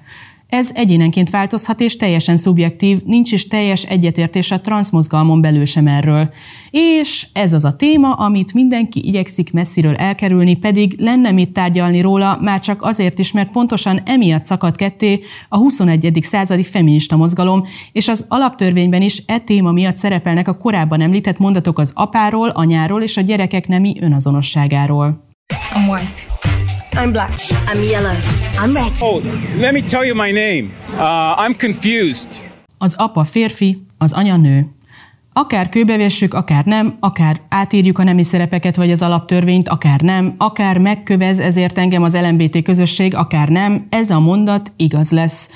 Ez 0.53 0.69
egyénenként 0.73 1.29
változhat 1.29 1.79
és 1.79 1.97
teljesen 1.97 2.37
szubjektív, 2.37 3.01
nincs 3.05 3.31
is 3.31 3.47
teljes 3.47 3.83
egyetértés 3.83 4.51
a 4.51 4.61
transzmozgalmon 4.61 5.41
belül 5.41 5.65
sem 5.65 5.87
erről. 5.87 6.29
És 6.71 7.27
ez 7.33 7.53
az 7.53 7.65
a 7.65 7.75
téma, 7.75 8.13
amit 8.13 8.53
mindenki 8.53 9.07
igyekszik 9.07 9.53
messziről 9.53 9.95
elkerülni, 9.95 10.55
pedig 10.55 10.95
lenne 10.97 11.31
mit 11.31 11.51
tárgyalni 11.51 12.01
róla, 12.01 12.37
már 12.41 12.59
csak 12.59 12.81
azért 12.81 13.19
is, 13.19 13.31
mert 13.31 13.51
pontosan 13.51 14.01
emiatt 14.05 14.45
szakad 14.45 14.75
ketté 14.75 15.21
a 15.49 15.57
21. 15.57 16.19
századi 16.21 16.63
feminista 16.63 17.15
mozgalom, 17.15 17.63
és 17.91 18.07
az 18.07 18.25
alaptörvényben 18.27 19.01
is 19.01 19.23
e 19.25 19.39
téma 19.39 19.71
miatt 19.71 19.97
szerepelnek 19.97 20.47
a 20.47 20.57
korábban 20.57 21.01
említett 21.01 21.37
mondatok 21.37 21.79
az 21.79 21.91
apáról, 21.95 22.49
anyáról 22.49 23.01
és 23.01 23.17
a 23.17 23.21
gyerekek 23.21 23.67
nemi 23.67 23.97
önazonosságáról. 23.99 25.27
I'm 25.73 25.89
white. 25.89 26.52
I'm 26.95 27.11
black. 27.11 27.33
I'm 27.67 27.81
yellow. 27.83 28.15
I'm 28.57 28.73
red. 28.73 28.91
Oh, 29.01 29.21
let 29.59 29.73
me 29.73 29.81
tell 29.81 30.05
you 30.05 30.15
my 30.15 30.31
name. 30.31 30.71
Uh, 30.97 31.35
I'm 31.37 31.55
confused. 31.57 32.41
Az 32.77 32.93
apa 32.97 33.23
férfi, 33.23 33.85
az 33.97 34.13
anya 34.13 34.37
nő. 34.37 34.67
Akár 35.33 35.69
kőbevessük, 35.69 36.33
akár 36.33 36.65
nem, 36.65 36.97
akár 36.99 37.41
átírjuk 37.49 37.99
a 37.99 38.03
nemi 38.03 38.23
szerepeket 38.23 38.75
vagy 38.75 38.91
az 38.91 39.01
alaptörvényt, 39.01 39.69
akár 39.69 40.01
nem, 40.01 40.33
akár 40.37 40.77
megkövez 40.77 41.39
ezért 41.39 41.77
engem 41.77 42.03
az 42.03 42.15
LMBT 42.15 42.63
közösség, 42.63 43.15
akár 43.15 43.49
nem, 43.49 43.87
ez 43.89 44.09
a 44.09 44.19
mondat 44.19 44.71
igaz 44.75 45.11
lesz. 45.11 45.49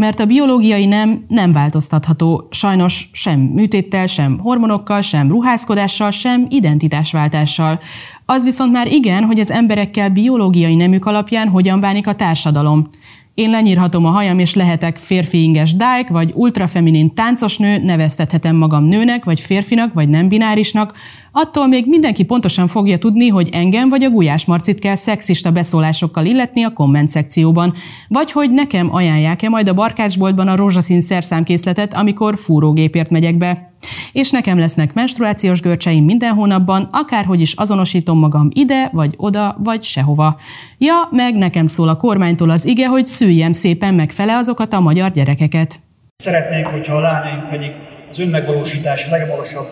Mert 0.00 0.20
a 0.20 0.26
biológiai 0.26 0.86
nem 0.86 1.24
nem 1.28 1.52
változtatható, 1.52 2.48
sajnos 2.50 3.10
sem 3.12 3.40
műtéttel, 3.40 4.06
sem 4.06 4.38
hormonokkal, 4.38 5.00
sem 5.00 5.28
ruházkodással, 5.28 6.10
sem 6.10 6.46
identitásváltással. 6.48 7.80
Az 8.24 8.44
viszont 8.44 8.72
már 8.72 8.86
igen, 8.86 9.24
hogy 9.24 9.40
az 9.40 9.50
emberekkel 9.50 10.10
biológiai 10.10 10.74
nemük 10.74 11.06
alapján 11.06 11.48
hogyan 11.48 11.80
bánik 11.80 12.06
a 12.06 12.14
társadalom. 12.14 12.88
Én 13.34 13.50
lenyírhatom 13.50 14.06
a 14.06 14.10
hajam, 14.10 14.38
és 14.38 14.54
lehetek 14.54 14.96
férfi 14.96 15.42
inges 15.42 15.74
dájk, 15.74 16.08
vagy 16.08 16.32
ultrafeminin 16.34 17.14
táncosnő, 17.14 17.78
neveztethetem 17.78 18.56
magam 18.56 18.84
nőnek, 18.84 19.24
vagy 19.24 19.40
férfinak, 19.40 19.92
vagy 19.92 20.08
nem 20.08 20.28
binárisnak, 20.28 20.92
attól 21.32 21.66
még 21.66 21.86
mindenki 21.86 22.24
pontosan 22.24 22.66
fogja 22.66 22.98
tudni, 22.98 23.28
hogy 23.28 23.48
engem 23.52 23.88
vagy 23.88 24.04
a 24.04 24.10
Gulyás 24.10 24.44
Marcit 24.44 24.78
kell 24.78 24.94
szexista 24.94 25.50
beszólásokkal 25.50 26.26
illetni 26.26 26.62
a 26.62 26.72
komment 26.72 27.08
szekcióban, 27.08 27.74
vagy 28.08 28.32
hogy 28.32 28.50
nekem 28.50 28.94
ajánlják-e 28.94 29.48
majd 29.48 29.68
a 29.68 29.74
barkácsboltban 29.74 30.48
a 30.48 30.56
rózsaszín 30.56 31.00
szerszámkészletet, 31.00 31.94
amikor 31.94 32.38
fúrógépért 32.38 33.10
megyek 33.10 33.36
be. 33.36 33.69
És 34.12 34.30
nekem 34.30 34.58
lesznek 34.58 34.92
menstruációs 34.92 35.60
görcseim 35.60 36.04
minden 36.04 36.34
hónapban, 36.34 36.88
akárhogy 36.92 37.40
is 37.40 37.52
azonosítom 37.52 38.18
magam 38.18 38.48
ide, 38.52 38.90
vagy 38.92 39.14
oda, 39.16 39.56
vagy 39.58 39.82
sehova. 39.82 40.36
Ja, 40.78 41.08
meg 41.10 41.34
nekem 41.34 41.66
szól 41.66 41.88
a 41.88 41.96
kormánytól 41.96 42.50
az 42.50 42.64
ige, 42.64 42.86
hogy 42.86 43.06
szüljem 43.06 43.52
szépen 43.52 43.94
megfele 43.94 44.36
azokat 44.36 44.72
a 44.72 44.80
magyar 44.80 45.10
gyerekeket. 45.10 45.80
Szeretnénk, 46.16 46.66
hogyha 46.66 46.96
a 46.96 47.00
lányaink 47.00 47.48
pedig 47.48 47.70
az 48.10 48.18
önmegvalósítás 48.18 49.08
legmagasabb 49.10 49.66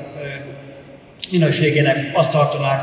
minőségének 1.30 1.96
azt 2.14 2.32
tartanák, 2.32 2.80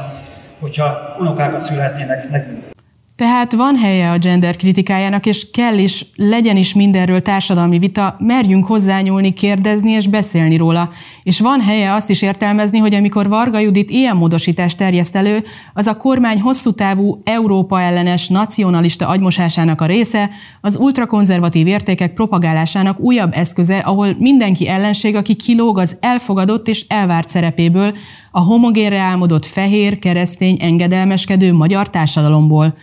hogyha 0.60 1.16
unokákat 1.20 1.62
szülhetnének 1.62 2.30
nekünk. 2.30 2.74
Tehát 3.16 3.54
van 3.54 3.76
helye 3.76 4.12
a 4.12 4.18
gender 4.18 4.56
kritikájának, 4.56 5.26
és 5.26 5.52
kell 5.52 5.78
is, 5.78 6.06
legyen 6.16 6.58
is 6.58 6.74
mindenről 6.74 7.22
társadalmi 7.22 7.80
vita, 7.80 8.16
merjünk 8.20 8.66
hozzányúlni, 8.66 9.34
kérdezni 9.34 9.92
és 9.92 10.08
beszélni 10.08 10.58
róla. 10.58 10.90
És 11.26 11.40
van 11.40 11.62
helye 11.62 11.94
azt 11.94 12.10
is 12.10 12.22
értelmezni, 12.22 12.78
hogy 12.78 12.94
amikor 12.94 13.28
Varga 13.28 13.60
Judit 13.60 13.90
ilyen 13.90 14.16
módosítást 14.16 14.78
terjeszt 14.78 15.16
elő, 15.16 15.44
az 15.74 15.88
a 15.88 15.98
kormány 15.98 16.42
hosszú 16.42 16.72
távú 16.72 17.22
Európa 17.24 17.82
ellenes 17.82 18.28
nacionalista 18.28 19.08
agymosásának 19.08 19.82
a 19.82 19.86
része, 19.86 20.30
az 20.62 20.78
ultrakonzervatív 20.78 21.68
értékek 21.68 22.14
propagálásának 22.14 23.00
újabb 23.00 23.34
eszköze, 23.34 23.78
ahol 23.78 24.16
mindenki 24.20 24.68
ellenség, 24.68 25.16
aki 25.16 25.36
kilóg 25.36 25.78
az 25.78 25.98
elfogadott 26.00 26.68
és 26.68 26.86
elvárt 26.88 27.30
szerepéből, 27.30 27.94
a 28.32 28.40
homogénre 28.40 29.00
álmodott 29.00 29.46
fehér, 29.46 30.00
keresztény, 30.00 30.58
engedelmeskedő 30.60 31.54
magyar 31.54 31.90
társadalomból. 31.90 32.76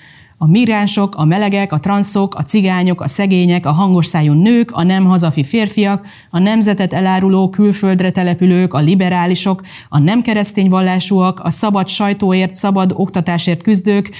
A 0.42 0.46
migránsok, 0.46 1.14
a 1.14 1.24
melegek, 1.24 1.72
a 1.72 1.80
transzok, 1.80 2.34
a 2.34 2.42
cigányok, 2.42 3.00
a 3.00 3.08
szegények, 3.08 3.66
a 3.66 3.72
hangos 3.72 4.06
szájú 4.06 4.32
nők, 4.32 4.70
a 4.70 4.82
nem 4.82 5.04
hazafi 5.04 5.44
férfiak, 5.44 6.06
a 6.30 6.38
nemzetet 6.38 6.92
eláruló 6.92 7.50
külföldre 7.50 8.10
települők, 8.10 8.74
a 8.74 8.78
liberálisok, 8.78 9.62
a 9.88 9.98
nem 9.98 10.22
keresztény 10.22 10.68
vallásúak, 10.68 11.40
a 11.40 11.50
szabad 11.50 11.88
sajtóért, 11.88 12.54
szabad 12.54 12.92
oktatásért 12.94 13.62
küzdők, 13.62 14.10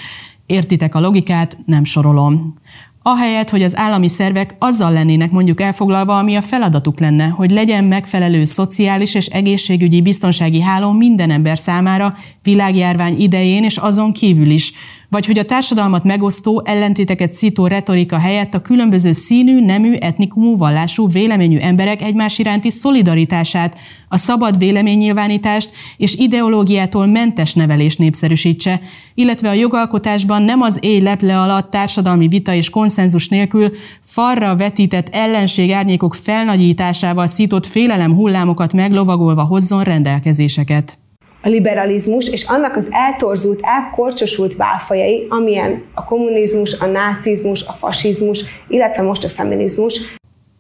Értitek 0.47 0.95
a 0.95 1.00
logikát, 1.00 1.59
nem 1.67 1.85
sorolom. 1.85 2.55
Ahelyett, 3.02 3.50
hogy 3.50 3.62
az 3.62 3.76
állami 3.76 4.09
szervek 4.09 4.55
azzal 4.59 4.93
lennének 4.93 5.31
mondjuk 5.31 5.61
elfoglalva, 5.61 6.19
ami 6.19 6.37
a 6.37 6.41
feladatuk 6.41 7.00
lenne, 7.00 7.26
hogy 7.26 7.50
legyen 7.50 7.85
megfelelő 7.85 8.45
szociális 8.45 9.14
és 9.14 9.26
egészségügyi 9.26 10.02
biztonsági 10.02 10.61
háló 10.61 10.93
minden 10.93 11.31
ember 11.31 11.59
számára 11.59 12.14
világjárvány 12.43 13.21
idején 13.21 13.64
és 13.64 13.76
azon 13.76 14.12
kívül 14.12 14.50
is, 14.50 14.73
vagy 15.12 15.26
hogy 15.26 15.38
a 15.38 15.45
társadalmat 15.45 16.04
megosztó, 16.04 16.62
ellentéteket 16.64 17.33
szító 17.33 17.66
retorika 17.66 18.19
helyett 18.19 18.54
a 18.54 18.62
különböző 18.62 19.12
színű, 19.12 19.64
nemű, 19.64 19.95
etnikumú, 19.95 20.57
vallású, 20.57 21.09
véleményű 21.09 21.59
emberek 21.59 22.02
egymás 22.02 22.38
iránti 22.38 22.71
szolidaritását, 22.71 23.76
a 24.09 24.16
szabad 24.16 24.59
véleménynyilvánítást 24.59 25.71
és 25.97 26.14
ideológiától 26.14 27.07
mentes 27.07 27.54
nevelést 27.54 27.99
népszerűsítse, 27.99 28.81
illetve 29.14 29.49
a 29.49 29.52
jogalkotásban 29.52 30.42
nem 30.42 30.61
az 30.61 30.78
éj 30.81 31.00
leple 31.00 31.40
alatt 31.40 31.71
társadalmi 31.71 32.28
vita 32.28 32.54
és 32.54 32.71
konszenzus 32.71 33.28
nélkül 33.28 33.71
farra 34.02 34.57
vetített 34.57 35.09
ellenség 35.09 35.71
árnyékok 35.71 36.14
felnagyításával 36.14 37.26
szított 37.26 37.66
félelem 37.66 38.14
hullámokat 38.14 38.73
meglovagolva 38.73 39.42
hozzon 39.42 39.83
rendelkezéseket 39.83 41.01
a 41.42 41.49
liberalizmus 41.49 42.28
és 42.28 42.44
annak 42.44 42.76
az 42.76 42.88
eltorzult, 42.90 43.61
elkorcsosult 43.62 44.56
válfajai, 44.56 45.26
amilyen 45.28 45.82
a 45.94 46.04
kommunizmus, 46.04 46.72
a 46.78 46.87
nácizmus, 46.87 47.62
a 47.62 47.72
fasizmus, 47.72 48.44
illetve 48.68 49.02
most 49.02 49.25
a 49.25 49.28
feminizmus. 49.28 50.00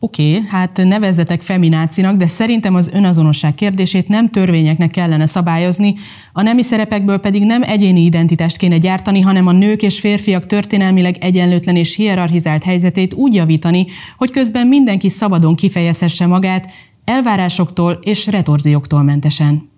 Oké, 0.04 0.36
okay, 0.36 0.48
hát 0.48 0.76
nevezzetek 0.76 1.42
feminácinak, 1.42 2.16
de 2.16 2.26
szerintem 2.26 2.74
az 2.74 2.90
önazonosság 2.94 3.54
kérdését 3.54 4.08
nem 4.08 4.30
törvényeknek 4.30 4.90
kellene 4.90 5.26
szabályozni, 5.26 5.94
a 6.32 6.42
nemi 6.42 6.62
szerepekből 6.62 7.18
pedig 7.18 7.44
nem 7.44 7.62
egyéni 7.62 8.00
identitást 8.04 8.56
kéne 8.56 8.78
gyártani, 8.78 9.20
hanem 9.20 9.46
a 9.46 9.52
nők 9.52 9.82
és 9.82 10.00
férfiak 10.00 10.46
történelmileg 10.46 11.16
egyenlőtlen 11.20 11.76
és 11.76 11.96
hierarchizált 11.96 12.64
helyzetét 12.64 13.14
úgy 13.14 13.34
javítani, 13.34 13.86
hogy 14.16 14.30
közben 14.30 14.66
mindenki 14.66 15.08
szabadon 15.08 15.54
kifejezhesse 15.54 16.26
magát, 16.26 16.68
elvárásoktól 17.04 17.98
és 18.00 18.26
retorzióktól 18.26 19.02
mentesen. 19.02 19.71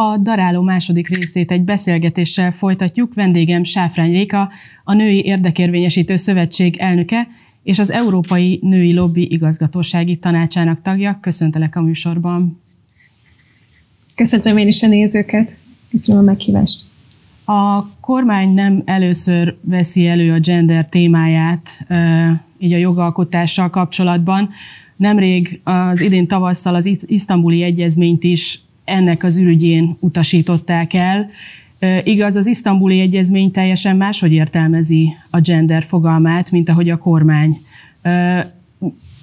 A 0.00 0.16
Daráló 0.16 0.62
második 0.62 1.08
részét 1.08 1.50
egy 1.50 1.62
beszélgetéssel 1.62 2.52
folytatjuk. 2.52 3.14
Vendégem 3.14 3.64
Sáfrány 3.64 4.12
Réka, 4.12 4.50
a 4.84 4.92
Női 4.92 5.24
Érdekérvényesítő 5.24 6.16
Szövetség 6.16 6.76
elnöke 6.76 7.28
és 7.62 7.78
az 7.78 7.90
Európai 7.90 8.58
Női 8.62 8.92
Lobby 8.92 9.32
igazgatósági 9.32 10.16
tanácsának 10.16 10.82
tagja. 10.82 11.18
Köszöntelek 11.20 11.76
a 11.76 11.80
műsorban. 11.80 12.60
Köszöntöm 14.14 14.56
én 14.56 14.68
is 14.68 14.82
a 14.82 14.86
nézőket. 14.86 15.54
Köszönöm 15.90 16.20
a 16.20 16.24
meghívást. 16.24 16.84
A 17.44 17.90
kormány 18.00 18.54
nem 18.54 18.82
először 18.84 19.56
veszi 19.60 20.06
elő 20.06 20.32
a 20.32 20.38
gender 20.40 20.88
témáját 20.88 21.86
így 22.58 22.72
a 22.72 22.76
jogalkotással 22.76 23.70
kapcsolatban. 23.70 24.50
Nemrég 24.96 25.60
az 25.64 26.00
idén 26.00 26.26
tavasszal 26.26 26.74
az 26.74 26.90
isztambuli 27.06 27.62
egyezményt 27.62 28.24
is 28.24 28.66
ennek 28.88 29.24
az 29.24 29.36
ürügyén 29.38 29.96
utasították 30.00 30.94
el. 30.94 31.30
Igaz, 32.04 32.36
az 32.36 32.46
isztambuli 32.46 33.00
egyezmény 33.00 33.50
teljesen 33.50 33.96
máshogy 33.96 34.32
értelmezi 34.32 35.08
a 35.30 35.40
gender 35.40 35.82
fogalmát, 35.82 36.50
mint 36.50 36.68
ahogy 36.68 36.90
a 36.90 36.98
kormány. 36.98 37.58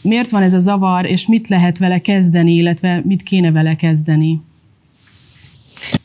Miért 0.01 0.29
van 0.29 0.41
ez 0.41 0.53
a 0.53 0.59
zavar, 0.59 1.05
és 1.05 1.27
mit 1.27 1.47
lehet 1.47 1.77
vele 1.77 1.99
kezdeni, 1.99 2.55
illetve 2.55 3.01
mit 3.05 3.23
kéne 3.23 3.51
vele 3.51 3.75
kezdeni? 3.75 4.41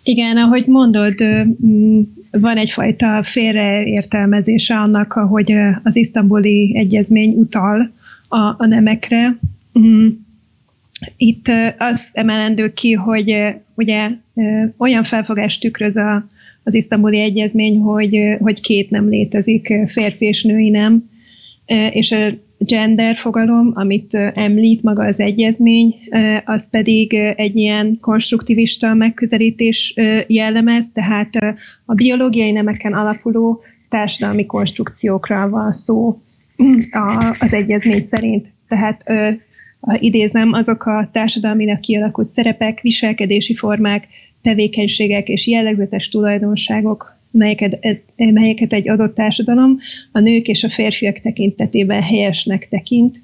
Igen, 0.03 0.37
ahogy 0.37 0.67
mondod, 0.67 1.15
van 2.31 2.57
egyfajta 2.57 3.25
félreértelmezése 3.25 4.79
annak, 4.79 5.13
hogy 5.13 5.53
az 5.83 5.97
isztambuli 5.97 6.77
egyezmény 6.77 7.35
utal 7.35 7.91
a, 8.29 8.39
a 8.39 8.67
nemekre. 8.67 9.39
Itt 11.17 11.47
az 11.79 12.11
emelendő 12.13 12.73
ki, 12.73 12.93
hogy 12.93 13.55
ugye 13.75 14.11
olyan 14.77 15.05
felfogást 15.05 15.61
tükröz 15.61 15.97
a, 15.97 16.27
az 16.65 16.75
isztambuli 16.75 17.21
egyezmény, 17.21 17.79
hogy, 17.79 18.37
hogy 18.39 18.61
két 18.61 18.91
nem 18.91 19.09
létezik, 19.09 19.73
férfi 19.93 20.25
és 20.25 20.43
női 20.43 20.71
nem, 20.71 21.11
és 21.91 22.13
a 22.13 22.31
gender 22.59 23.17
fogalom, 23.17 23.73
amit 23.75 24.15
említ 24.35 24.83
maga 24.83 25.05
az 25.05 25.21
egyezmény, 25.21 25.95
az 26.45 26.71
pedig 26.71 27.15
egy 27.15 27.57
ilyen 27.57 27.99
konstruktivista 28.01 28.95
megközelítés 28.95 29.95
jellemez, 30.27 30.91
tehát 30.93 31.35
a 31.85 31.95
biológiai 31.95 32.51
nemeken 32.51 32.93
alapuló 32.93 33.63
társadalmi 33.89 34.47
konstrukciókra 34.47 35.49
van 35.49 35.73
szó 35.73 36.21
az 37.39 37.55
egyezmény 37.55 38.03
szerint. 38.03 38.47
Tehát 38.69 39.05
idézem, 39.99 40.53
azok 40.53 40.87
a 40.87 41.09
társadalminak 41.13 41.81
kialakult 41.81 42.29
szerepek, 42.29 42.81
viselkedési 42.81 43.55
formák, 43.55 44.07
tevékenységek 44.43 45.29
és 45.29 45.47
jellegzetes 45.47 46.09
tulajdonságok, 46.09 47.19
melyeket, 47.31 47.79
melyeket 48.17 48.73
egy 48.73 48.89
adott 48.89 49.15
társadalom 49.15 49.79
a 50.13 50.19
nők 50.19 50.49
és 50.49 50.65
a 50.65 50.71
férfiak 50.71 51.21
tekintetében 51.21 52.03
helyesnek 52.03 52.69
tekint. 52.69 53.23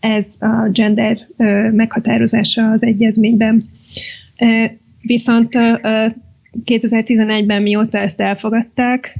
Ez 0.00 0.34
a 0.38 0.68
gender 0.72 1.18
meghatározása 1.72 2.70
az 2.70 2.82
egyezményben. 2.82 3.68
Viszont 5.06 5.48
2011-ben 6.64 7.62
mióta 7.62 7.98
ezt 7.98 8.20
elfogadták, 8.20 9.18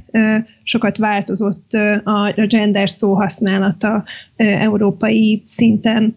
sokat 0.63 0.97
változott 0.97 1.73
a 2.03 2.45
gender 2.47 2.89
szó 2.89 3.13
használata 3.13 4.03
európai 4.35 5.43
szinten 5.45 6.15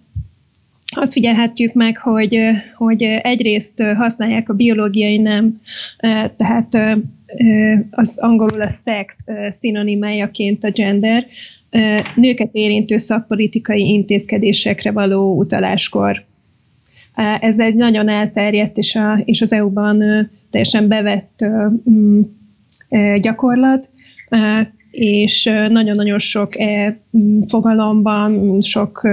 azt 0.95 1.13
figyelhetjük 1.13 1.73
meg, 1.73 1.99
hogy, 1.99 2.39
hogy 2.77 3.03
egyrészt 3.03 3.83
használják 3.83 4.49
a 4.49 4.55
biológiai 4.55 5.17
nem, 5.17 5.61
tehát 6.37 6.99
az 7.91 8.19
angolul 8.19 8.61
a 8.61 8.71
sex 8.85 9.15
szinonimájaként 9.61 10.65
a 10.65 10.71
gender, 10.71 11.27
nőket 12.15 12.49
érintő 12.53 12.97
szakpolitikai 12.97 13.89
intézkedésekre 13.89 14.93
való 14.93 15.39
utaláskor. 15.39 16.25
Ez 17.41 17.59
egy 17.59 17.75
nagyon 17.75 18.09
elterjedt 18.09 18.79
és, 18.79 18.95
a, 18.95 19.21
és 19.25 19.41
az 19.41 19.53
EU-ban 19.53 20.31
teljesen 20.51 20.89
bevett 20.89 21.45
mm, 21.91 22.21
gyakorlat, 23.21 23.89
és 24.95 25.45
nagyon-nagyon 25.69 26.19
sok 26.19 26.61
e, 26.61 26.99
fogalomban, 27.49 28.63
sok 28.63 29.09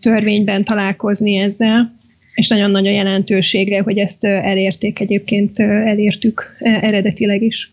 törvényben 0.00 0.64
találkozni 0.64 1.36
ezzel, 1.36 2.00
és 2.34 2.48
nagyon 2.48 2.70
nagy 2.70 2.86
a 2.86 2.90
jelentősége, 2.90 3.82
hogy 3.82 3.98
ezt 3.98 4.24
elérték 4.24 5.00
egyébként, 5.00 5.58
elértük 5.60 6.56
eredetileg 6.58 7.42
is. 7.42 7.72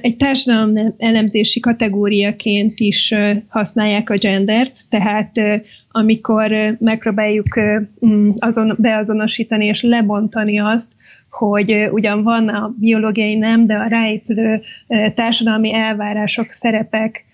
Egy 0.00 0.16
társadalom 0.16 0.94
elemzési 0.98 1.60
kategóriaként 1.60 2.80
is 2.80 3.14
használják 3.48 4.10
a 4.10 4.16
gendert, 4.16 4.78
tehát 4.88 5.32
amikor 5.90 6.76
megpróbáljuk 6.78 7.46
azon 8.38 8.76
beazonosítani 8.78 9.66
és 9.66 9.82
lebontani 9.82 10.60
azt, 10.60 10.92
hogy 11.38 11.88
ugyan 11.90 12.22
van 12.22 12.48
a 12.48 12.74
biológiai 12.80 13.34
nem, 13.34 13.66
de 13.66 13.74
a 13.74 13.86
ráépülő 13.88 14.62
társadalmi 15.14 15.74
elvárások, 15.74 16.46
szerepek, 16.52 17.24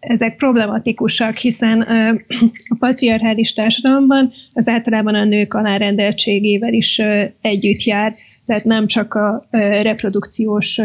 ezek 0.00 0.36
problematikusak, 0.36 1.36
hiszen 1.36 1.80
a 2.68 2.76
patriarchális 2.78 3.52
társadalomban 3.52 4.32
az 4.52 4.68
általában 4.68 5.14
a 5.14 5.24
nők 5.24 5.54
alárendeltségével 5.54 6.72
is 6.72 7.02
együtt 7.40 7.82
jár, 7.82 8.12
tehát 8.46 8.64
nem 8.64 8.86
csak 8.86 9.14
a 9.14 9.42
reprodukciós 9.82 10.80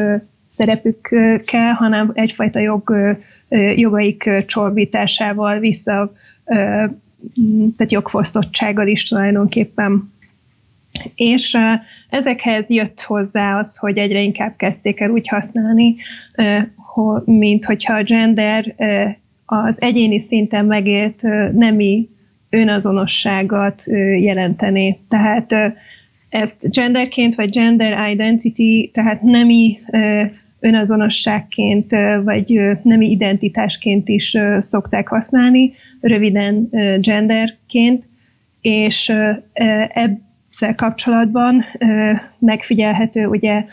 szerepükkel, 0.50 1.74
hanem 1.74 2.12
egyfajta 2.13 2.60
jog, 2.60 2.94
jogaik 3.75 4.30
csorbításával 4.46 5.60
vissza, 5.60 6.13
tehát 7.78 7.92
jogfosztottsággal 7.92 8.88
is 8.88 9.08
tulajdonképpen. 9.08 10.12
És 11.16 11.58
ezekhez 12.10 12.70
jött 12.70 13.02
hozzá 13.02 13.60
az, 13.60 13.78
hogy 13.78 13.98
egyre 13.98 14.22
inkább 14.22 14.56
kezdték 14.56 15.00
el 15.00 15.10
úgy 15.10 15.28
használni, 15.28 15.96
mint 17.26 17.65
hogyha 17.65 17.94
a 17.94 18.04
gender 18.04 18.76
az 19.46 19.82
egyéni 19.82 20.20
szinten 20.20 20.65
megélt 20.65 21.22
nemi 21.54 22.10
önazonosságot 22.50 23.84
jelenteni. 24.20 25.00
Tehát 25.10 25.56
ezt 26.30 26.70
genderként, 26.72 27.36
vagy 27.36 27.50
gender 27.50 28.10
identity, 28.12 28.91
tehát 28.94 29.22
nemi 29.22 29.80
önazonosságként, 30.60 31.91
vagy 32.24 32.60
nemi 32.84 33.10
identitásként 33.10 34.10
is 34.10 34.38
szokták 34.60 35.08
használni, 35.08 35.74
röviden 36.02 36.70
genderként, 37.02 38.04
és 38.62 39.13
ezzel 39.94 40.32
kapcsolatban 40.76 41.66
megfigyelhető 42.39 43.28
ugye 43.28 43.66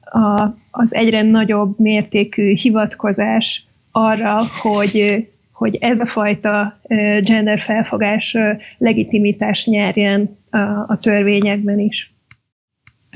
a, 0.00 0.42
az 0.70 0.94
egyre 0.94 1.22
nagyobb 1.22 1.78
mértékű 1.78 2.54
hivatkozás 2.54 3.66
arra, 3.90 4.42
hogy, 4.62 5.26
hogy 5.52 5.76
ez 5.76 6.00
a 6.00 6.06
fajta 6.06 6.80
gender 7.20 7.60
felfogás 7.60 8.36
legitimitást 8.78 9.66
nyerjen 9.66 10.36
a, 10.50 10.58
a 10.86 10.98
törvényekben 11.00 11.78
is. 11.78 12.14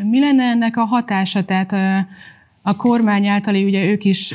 Mi 0.02 0.20
lenne 0.20 0.44
ennek 0.44 0.76
a 0.76 0.84
hatása? 0.84 1.44
Tehát 1.44 1.72
a 2.62 2.76
kormány 2.76 3.26
által 3.26 3.54
ugye 3.54 3.84
ők 3.84 4.04
is 4.04 4.32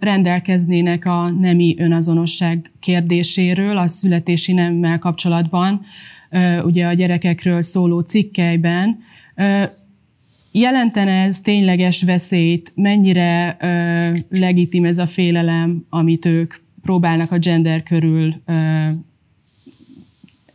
rendelkeznének 0.00 1.06
a 1.06 1.30
nemi 1.30 1.74
önazonosság 1.78 2.70
kérdéséről, 2.80 3.76
a 3.76 3.86
születési 3.86 4.52
nemmel 4.52 4.98
kapcsolatban, 4.98 5.80
ugye 6.64 6.86
a 6.86 6.92
gyerekekről 6.92 7.62
szóló 7.62 8.00
cikkeiben. 8.00 8.98
Jelentene 10.52 11.22
ez 11.22 11.40
tényleges 11.40 12.02
veszélyt? 12.02 12.72
Mennyire 12.74 13.56
legitim 14.30 14.84
ez 14.84 14.98
a 14.98 15.06
félelem, 15.06 15.86
amit 15.90 16.26
ők 16.26 16.54
próbálnak 16.82 17.32
a 17.32 17.38
gender 17.38 17.82
körül, 17.82 18.34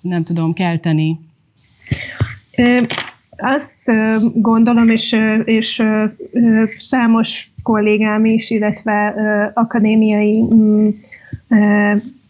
nem 0.02 0.24
tudom, 0.24 0.54
kelteni? 0.54 1.20
Azt 3.38 3.92
gondolom, 4.34 4.89
és, 4.89 5.15
és 5.44 5.84
számos 6.78 7.52
kollégám 7.63 8.26
is, 8.26 8.50
illetve 8.50 9.13
akadémiai 9.54 10.42
mm, 10.42 10.89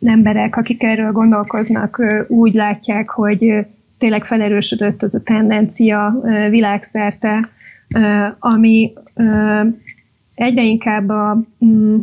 emberek, 0.05 0.55
akik 0.55 0.83
erről 0.83 1.11
gondolkoznak, 1.11 2.01
úgy 2.27 2.53
látják, 2.53 3.09
hogy 3.09 3.65
tényleg 3.97 4.25
felerősödött 4.25 5.03
az 5.03 5.15
a 5.15 5.23
tendencia 5.23 6.21
világszerte, 6.49 7.49
ami 8.39 8.93
egyre 10.35 10.63
inkább 10.63 11.09
a, 11.09 11.41
mm, 11.65 11.97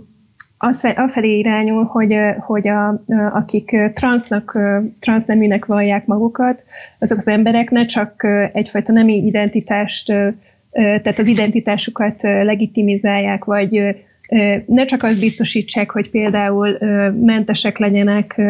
afelé 0.96 1.38
irányul, 1.38 1.84
hogy, 1.84 2.16
hogy 2.38 2.68
a, 2.68 3.02
akik 3.32 3.76
transznak, 3.94 4.58
transzneműnek 5.00 5.64
vallják 5.64 6.06
magukat, 6.06 6.62
azok 6.98 7.18
az 7.18 7.26
emberek 7.26 7.70
ne 7.70 7.86
csak 7.86 8.24
egyfajta 8.52 8.92
nemi 8.92 9.26
identitást, 9.26 10.06
tehát 10.70 11.18
az 11.18 11.26
identitásukat 11.26 12.22
legitimizálják, 12.22 13.44
vagy 13.44 13.96
ne 14.66 14.84
csak 14.84 15.02
azt 15.02 15.18
biztosítsák, 15.18 15.90
hogy 15.90 16.10
például 16.10 16.78
mentesek 17.20 17.78
legyenek 17.78 18.40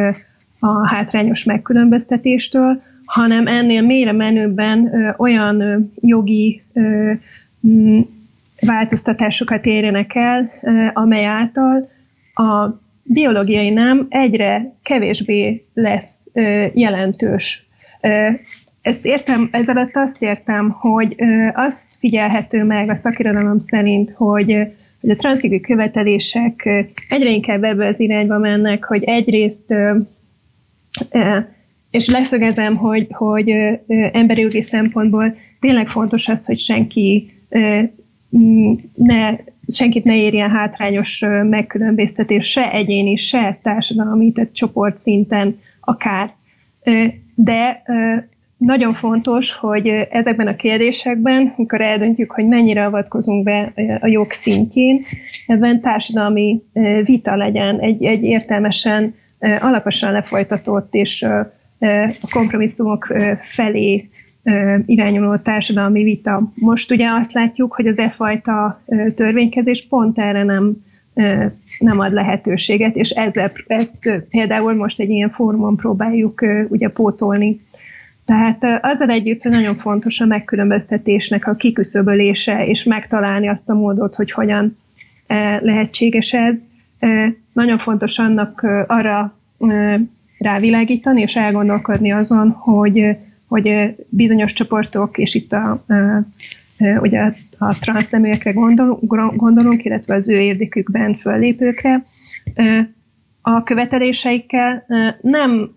a 0.58 0.88
hátrányos 0.88 1.44
megkülönböztetéstől, 1.44 2.82
hanem 3.04 3.46
ennél 3.46 3.82
mélyre 3.82 4.12
menőbben 4.12 4.92
olyan 5.18 5.90
jogi 6.00 6.62
változtatásokat 8.60 9.66
érjenek 9.66 10.14
el, 10.14 10.50
amely 10.92 11.24
által 11.24 11.88
a 12.34 12.80
biológiai 13.02 13.70
nem 13.70 14.06
egyre 14.08 14.72
kevésbé 14.82 15.64
lesz 15.74 16.26
jelentős. 16.74 17.66
Ezt 18.82 19.04
értem, 19.04 19.48
ez 19.52 19.68
alatt 19.68 19.96
azt 19.96 20.22
értem, 20.22 20.70
hogy 20.70 21.16
az 21.54 21.96
figyelhető 21.98 22.64
meg 22.64 22.88
a 22.88 22.94
szakirodalom 22.94 23.58
szerint, 23.58 24.10
hogy 24.10 24.74
hogy 25.06 25.14
a 25.14 25.18
transzjogi 25.18 25.60
követelések 25.60 26.68
egyre 27.08 27.30
inkább 27.30 27.64
ebbe 27.64 27.86
az 27.86 28.00
irányba 28.00 28.38
mennek, 28.38 28.84
hogy 28.84 29.04
egyrészt, 29.04 29.74
és 31.90 32.08
leszögezem, 32.08 32.76
hogy, 32.76 33.06
hogy 33.10 33.50
emberi 34.12 34.40
jogi 34.40 34.62
szempontból 34.62 35.36
tényleg 35.60 35.88
fontos 35.88 36.28
az, 36.28 36.46
hogy 36.46 36.58
senki 36.58 37.30
ne, 38.94 39.36
senkit 39.68 40.04
ne 40.04 40.16
érjen 40.16 40.50
hátrányos 40.50 41.18
megkülönböztetés, 41.42 42.50
se 42.50 42.72
egyéni, 42.72 43.16
se 43.16 43.58
társadalmi, 43.62 44.32
tehát 44.32 44.54
csoport 44.54 44.98
szinten 44.98 45.58
akár. 45.80 46.34
De 47.34 47.82
nagyon 48.56 48.94
fontos, 48.94 49.52
hogy 49.52 49.88
ezekben 50.10 50.46
a 50.46 50.56
kérdésekben, 50.56 51.54
mikor 51.56 51.80
eldöntjük, 51.80 52.30
hogy 52.30 52.46
mennyire 52.46 52.84
avatkozunk 52.84 53.44
be 53.44 53.72
a 54.00 54.06
jog 54.06 54.32
szintjén, 54.32 55.02
ebben 55.46 55.80
társadalmi 55.80 56.62
vita 57.04 57.36
legyen, 57.36 57.80
egy, 57.80 58.04
egy 58.04 58.22
értelmesen, 58.22 59.14
alaposan 59.60 60.12
lefolytatott 60.12 60.94
és 60.94 61.22
a 62.20 62.28
kompromisszumok 62.30 63.06
felé 63.54 64.08
irányuló 64.86 65.36
társadalmi 65.36 66.02
vita. 66.02 66.52
Most 66.54 66.90
ugye 66.90 67.08
azt 67.08 67.32
látjuk, 67.32 67.74
hogy 67.74 67.86
az 67.86 67.98
e 67.98 68.10
fajta 68.16 68.82
törvénykezés 69.14 69.86
pont 69.88 70.18
erre 70.18 70.42
nem, 70.42 70.76
nem 71.78 71.98
ad 71.98 72.12
lehetőséget, 72.12 72.96
és 72.96 73.10
ezzel, 73.10 73.52
ezt 73.66 74.24
például 74.30 74.74
most 74.74 75.00
egy 75.00 75.10
ilyen 75.10 75.30
fórumon 75.30 75.76
próbáljuk 75.76 76.44
ugye 76.68 76.88
pótolni. 76.88 77.60
Tehát 78.26 78.64
azzal 78.80 79.10
együtt, 79.10 79.42
hogy 79.42 79.52
nagyon 79.52 79.76
fontos 79.76 80.20
a 80.20 80.24
megkülönböztetésnek 80.24 81.46
a 81.46 81.54
kiküszöbölése, 81.54 82.66
és 82.66 82.84
megtalálni 82.84 83.48
azt 83.48 83.68
a 83.68 83.74
módot, 83.74 84.14
hogy 84.14 84.30
hogyan 84.30 84.76
lehetséges 85.60 86.32
ez. 86.32 86.62
Nagyon 87.52 87.78
fontos 87.78 88.18
annak 88.18 88.66
arra 88.86 89.38
rávilágítani, 90.38 91.20
és 91.20 91.36
elgondolkodni 91.36 92.12
azon, 92.12 92.50
hogy, 92.50 93.16
hogy 93.48 93.94
bizonyos 94.08 94.52
csoportok, 94.52 95.18
és 95.18 95.34
itt 95.34 95.52
a, 95.52 95.84
ugye 97.00 97.32
a 97.58 97.78
transzneműekre 97.78 98.52
gondolunk, 98.52 99.00
gondolunk, 99.36 99.84
illetve 99.84 100.14
az 100.14 100.28
ő 100.28 100.40
érdekükben 100.40 101.16
föllépőkre, 101.16 102.04
a 103.40 103.62
követeléseikkel 103.62 104.86
nem 105.20 105.70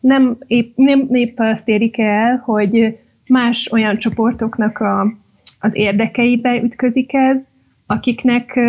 nem 0.00 0.36
épp, 0.46 0.76
nem 0.76 1.08
épp 1.14 1.38
azt 1.38 1.68
érik 1.68 1.98
el, 1.98 2.36
hogy 2.36 2.98
más 3.26 3.68
olyan 3.72 3.96
csoportoknak 3.96 4.78
a, 4.78 5.12
az 5.60 5.76
érdekeibe 5.76 6.62
ütközik 6.62 7.14
ez, 7.14 7.50
akiknek 7.86 8.60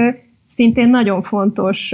szintén 0.55 0.89
nagyon 0.89 1.23
fontos 1.23 1.93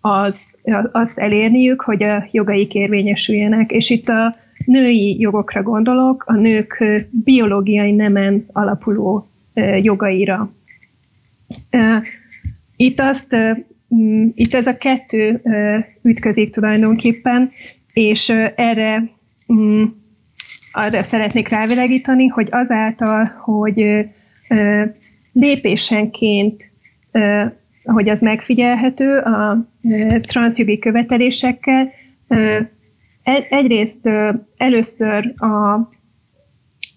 az, 0.00 0.46
azt 0.92 1.18
elérniük, 1.18 1.80
hogy 1.80 2.02
a 2.02 2.28
jogaik 2.30 2.74
érvényesüljenek. 2.74 3.70
És 3.70 3.90
itt 3.90 4.08
a 4.08 4.34
női 4.66 5.20
jogokra 5.20 5.62
gondolok, 5.62 6.24
a 6.26 6.34
nők 6.34 6.84
biológiai 7.10 7.92
nemen 7.92 8.46
alapuló 8.52 9.28
jogaira. 9.82 10.52
Itt 12.76 13.00
azt, 13.00 13.36
itt 14.34 14.54
ez 14.54 14.66
a 14.66 14.76
kettő 14.76 15.42
ütközik 16.02 16.52
tulajdonképpen, 16.52 17.50
és 17.92 18.28
erre, 18.54 19.10
mm, 19.52 19.84
arra 20.72 21.02
szeretnék 21.02 21.48
rávilágítani, 21.48 22.26
hogy 22.26 22.48
azáltal, 22.50 23.24
hogy 23.24 24.06
lépésenként, 25.32 26.70
hogy 27.82 28.08
az 28.08 28.20
megfigyelhető 28.20 29.18
a 29.18 29.68
transzjogi 30.20 30.78
követelésekkel, 30.78 31.92
egyrészt 33.48 34.08
először 34.56 35.34
a 35.36 35.88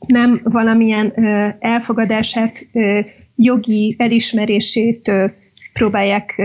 nem 0.07 0.41
valamilyen 0.43 1.13
elfogadását, 1.59 2.67
jogi 3.35 3.95
elismerését 3.97 5.11
próbálják 5.73 6.41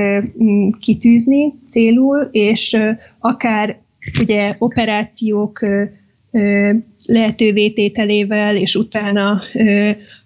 kitűzni 0.81 1.55
célul, 1.71 2.29
és 2.31 2.77
akár 3.19 3.79
ugye 4.21 4.55
operációk 4.59 5.61
lehetővé 7.07 7.71
tételével, 7.71 8.57
és 8.57 8.75
utána 8.75 9.43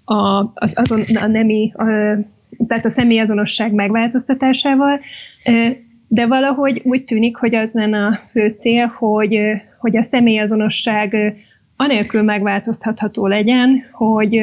a, 0.04 0.50
az, 0.54 0.72
azon, 0.74 1.16
a 1.16 1.26
nemi, 1.26 1.72
tehát 2.66 2.84
a 2.84 2.90
személyazonosság 2.90 3.72
megváltoztatásával, 3.72 5.00
de 6.08 6.26
valahogy 6.26 6.80
úgy 6.84 7.04
tűnik, 7.04 7.36
hogy 7.36 7.54
az 7.54 7.72
lenne 7.72 8.06
a 8.06 8.20
fő 8.30 8.56
cél, 8.58 8.86
hogy, 8.86 9.38
hogy 9.78 9.96
a 9.96 10.02
személyazonosság 10.02 11.16
anélkül 11.76 12.22
megváltoztatható 12.22 13.26
legyen, 13.26 13.84
hogy, 13.92 14.40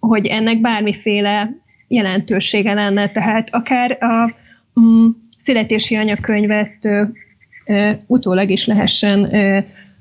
hogy 0.00 0.26
ennek 0.26 0.60
bármiféle 0.60 1.50
jelentősége 1.88 2.72
lenne. 2.72 3.10
Tehát 3.10 3.48
akár 3.50 3.98
a 4.00 4.34
mm, 4.80 5.08
születési 5.36 5.96
anyakönyvet 5.96 6.88
utólag 8.06 8.50
is 8.50 8.66
lehessen 8.66 9.30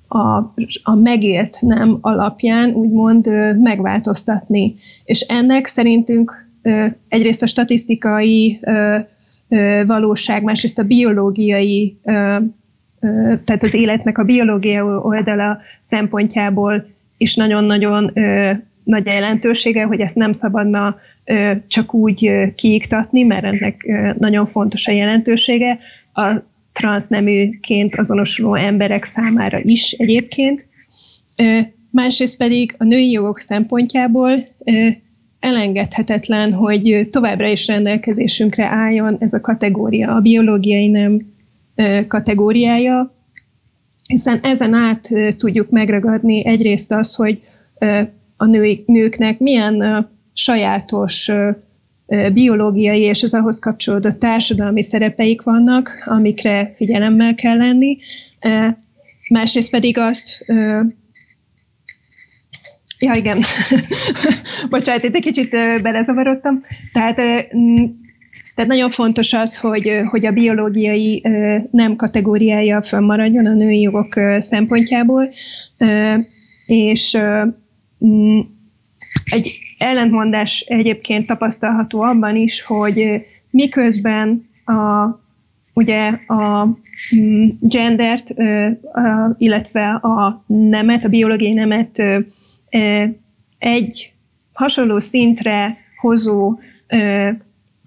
a, 0.07 0.37
a 0.83 0.95
megélt 0.95 1.57
nem 1.61 1.97
alapján 2.01 2.73
úgymond 2.73 3.27
megváltoztatni. 3.59 4.75
És 5.03 5.21
ennek 5.21 5.65
szerintünk 5.67 6.47
egyrészt 7.07 7.41
a 7.41 7.47
statisztikai 7.47 8.59
valóság, 9.85 10.43
másrészt 10.43 10.79
a 10.79 10.83
biológiai, 10.83 11.97
tehát 13.45 13.63
az 13.63 13.73
életnek 13.73 14.17
a 14.17 14.23
biológiai 14.23 14.81
oldala 15.01 15.59
szempontjából 15.89 16.87
is 17.17 17.35
nagyon-nagyon 17.35 18.11
nagy 18.83 19.05
jelentősége, 19.05 19.83
hogy 19.83 19.99
ezt 19.99 20.15
nem 20.15 20.33
szabadna 20.33 20.97
csak 21.67 21.93
úgy 21.93 22.31
kiiktatni, 22.55 23.23
mert 23.23 23.43
ennek 23.43 23.85
nagyon 24.19 24.47
fontos 24.47 24.87
a 24.87 24.91
jelentősége. 24.91 25.79
A 26.13 26.31
transzneműként 26.79 27.95
azonosuló 27.95 28.55
emberek 28.55 29.05
számára 29.05 29.59
is 29.61 29.91
egyébként. 29.91 30.67
Másrészt 31.91 32.37
pedig 32.37 32.75
a 32.77 32.83
női 32.83 33.11
jogok 33.11 33.39
szempontjából 33.39 34.47
elengedhetetlen, 35.39 36.53
hogy 36.53 37.07
továbbra 37.11 37.47
is 37.47 37.67
rendelkezésünkre 37.67 38.65
álljon 38.65 39.17
ez 39.19 39.33
a 39.33 39.41
kategória, 39.41 40.15
a 40.15 40.19
biológiai 40.19 40.87
nem 40.87 41.19
kategóriája, 42.07 43.13
hiszen 44.07 44.39
ezen 44.41 44.73
át 44.73 45.09
tudjuk 45.37 45.69
megragadni 45.69 46.45
egyrészt 46.45 46.91
az, 46.91 47.15
hogy 47.15 47.41
a 48.37 48.45
női, 48.45 48.83
nőknek 48.85 49.39
milyen 49.39 50.07
sajátos 50.33 51.31
biológiai 52.33 53.01
és 53.01 53.23
az 53.23 53.33
ahhoz 53.33 53.59
kapcsolódó 53.59 54.11
társadalmi 54.11 54.83
szerepeik 54.83 55.41
vannak, 55.41 56.03
amikre 56.05 56.73
figyelemmel 56.75 57.35
kell 57.35 57.57
lenni. 57.57 57.97
Másrészt 59.29 59.69
pedig 59.69 59.97
azt, 59.97 60.45
ja 62.99 63.13
igen, 63.13 63.43
bocsánat, 64.69 65.03
itt 65.03 65.15
egy 65.15 65.21
kicsit 65.21 65.49
belezavarodtam, 65.81 66.63
tehát 66.93 67.15
tehát 68.55 68.73
nagyon 68.73 68.91
fontos 68.91 69.33
az, 69.33 69.57
hogy, 69.57 70.01
hogy 70.09 70.25
a 70.25 70.31
biológiai 70.31 71.23
nem 71.71 71.95
kategóriája 71.95 72.83
fönnmaradjon 72.83 73.45
a 73.45 73.53
női 73.53 73.81
jogok 73.81 74.13
szempontjából, 74.39 75.29
és 76.65 77.17
egy 79.23 79.68
ellentmondás 79.79 80.59
egyébként 80.67 81.27
tapasztalható 81.27 82.01
abban 82.01 82.35
is, 82.35 82.61
hogy 82.63 83.25
miközben 83.49 84.49
a, 84.65 85.05
ugye 85.73 86.07
a 86.27 86.65
mm, 87.15 87.47
gendert, 87.59 88.29
illetve 89.37 89.89
a 89.89 90.43
nemet, 90.47 91.03
a 91.03 91.09
biológiai 91.09 91.53
nemet 91.53 92.01
egy 93.57 94.13
hasonló 94.53 94.99
szintre 94.99 95.77
hozó 96.01 96.59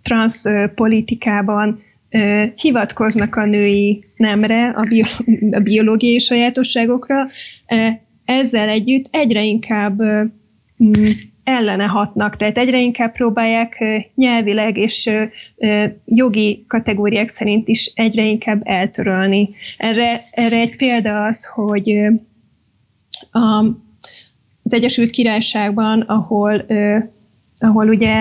transzpolitikában 0.02 1.82
hivatkoznak 2.54 3.36
a 3.36 3.44
női 3.44 4.04
nemre, 4.16 4.68
a, 4.68 4.82
a 5.50 5.60
biológiai 5.60 6.18
sajátosságokra, 6.18 7.26
ezzel 8.24 8.68
együtt 8.68 9.06
egyre 9.10 9.42
inkább 9.42 10.02
mm, 10.82 11.10
ellene 11.52 11.84
hatnak, 11.84 12.36
tehát 12.36 12.58
egyre 12.58 12.80
inkább 12.80 13.12
próbálják 13.12 13.84
nyelvileg 14.14 14.76
és 14.76 15.10
jogi 16.04 16.64
kategóriák 16.68 17.28
szerint 17.28 17.68
is 17.68 17.92
egyre 17.94 18.22
inkább 18.22 18.60
eltörölni. 18.64 19.50
Erre, 19.76 20.22
erre 20.30 20.56
egy 20.56 20.76
példa 20.76 21.24
az, 21.24 21.44
hogy 21.44 22.06
a, 23.30 23.64
az 24.62 24.72
Egyesült 24.72 25.10
Királyságban, 25.10 26.00
ahol, 26.00 26.66
ahol 27.58 27.88
ugye 27.88 28.20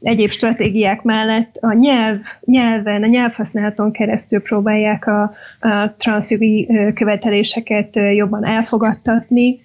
egyéb 0.00 0.30
stratégiák 0.30 1.02
mellett 1.02 1.56
a 1.60 1.72
nyelv, 1.72 2.20
nyelven, 2.44 3.02
a 3.02 3.06
nyelvhasználaton 3.06 3.92
keresztül 3.92 4.42
próbálják 4.42 5.06
a, 5.06 5.22
a 5.60 5.94
transzjogi 5.98 6.68
követeléseket 6.94 7.96
jobban 8.14 8.44
elfogadtatni, 8.44 9.63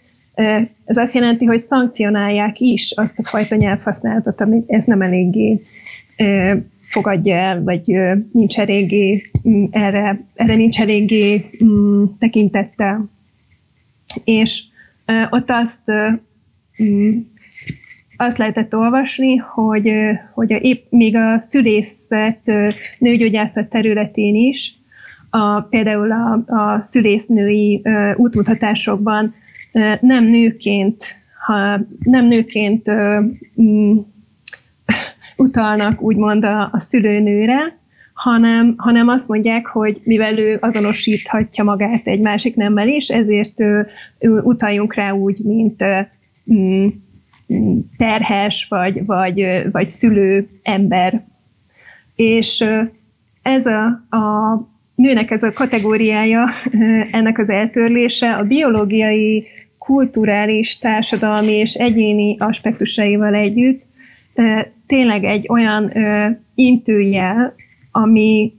Ez 0.86 0.98
azt 0.98 1.14
jelenti, 1.14 1.46
hogy 1.46 1.60
szankcionálják 1.60 2.60
is 2.60 2.92
azt 2.96 3.20
a 3.20 3.28
fajta 3.30 3.56
nyelvhasználatot, 3.56 4.42
amit 4.42 4.70
ez 4.70 4.84
nem 4.84 5.02
eléggé 5.02 5.62
fogadja 6.92 7.36
el, 7.36 7.64
vagy 7.64 7.82
nincs 8.32 8.60
eléggé 8.60 9.22
erre, 9.72 10.22
erre 10.36 10.56
nincs 10.56 10.80
eléggé 10.80 11.50
tekintettel. 12.20 13.10
És 14.24 14.64
ott 15.30 15.50
azt, 15.50 15.92
azt 18.18 18.38
lehetett 18.38 18.76
olvasni, 18.76 19.36
hogy, 19.36 19.92
hogy 20.34 20.52
épp 20.62 20.84
még 20.90 21.16
a 21.16 21.42
szülészet, 21.42 22.52
nőgyógyászat 23.00 23.70
területén 23.70 24.36
is, 24.36 24.78
a, 25.30 25.62
például 25.62 26.12
a, 26.12 26.54
a 26.54 26.84
szülésznői 26.84 27.82
útmutatásokban 28.16 29.34
nem 30.02 30.24
nőként, 30.24 31.04
ha 31.46 31.80
nem 32.00 32.28
nőként 32.28 32.92
utalnak 35.38 36.02
úgymond 36.02 36.44
a, 36.44 36.70
a 36.72 36.80
szülőnőre, 36.80 37.78
hanem, 38.14 38.74
hanem 38.78 39.08
azt 39.08 39.28
mondják, 39.28 39.66
hogy 39.66 40.00
mivel 40.04 40.38
ő 40.38 40.58
azonosíthatja 40.62 41.64
magát 41.64 42.08
egy 42.08 42.20
másik 42.20 42.56
nemmel 42.56 42.88
is, 42.88 43.08
ezért 43.08 43.60
ő, 43.60 43.88
ő, 44.20 44.40
utaljunk 44.42 44.94
rá 44.94 45.12
úgy, 45.12 45.40
mint 45.44 45.84
mm, 46.54 46.88
terhes 47.98 48.68
vagy, 48.70 49.06
vagy, 49.06 49.46
vagy 49.72 49.90
szülő 49.90 50.48
ember. 50.64 51.24
És 52.16 52.66
ez 53.42 53.66
a, 53.66 53.86
a 54.10 54.56
nőnek 54.96 55.32
ez 55.32 55.44
a 55.44 55.52
kategóriája, 55.52 56.50
ennek 57.12 57.38
az 57.38 57.50
eltörlése 57.50 58.30
a 58.30 58.44
biológiai, 58.44 59.48
kulturális, 59.90 60.78
társadalmi 60.78 61.52
és 61.52 61.74
egyéni 61.74 62.36
aspektusaival 62.40 63.34
együtt 63.34 63.84
tényleg 64.88 65.24
egy 65.24 65.46
olyan 65.50 65.92
intőjel, 66.56 67.54
ami, 67.92 68.54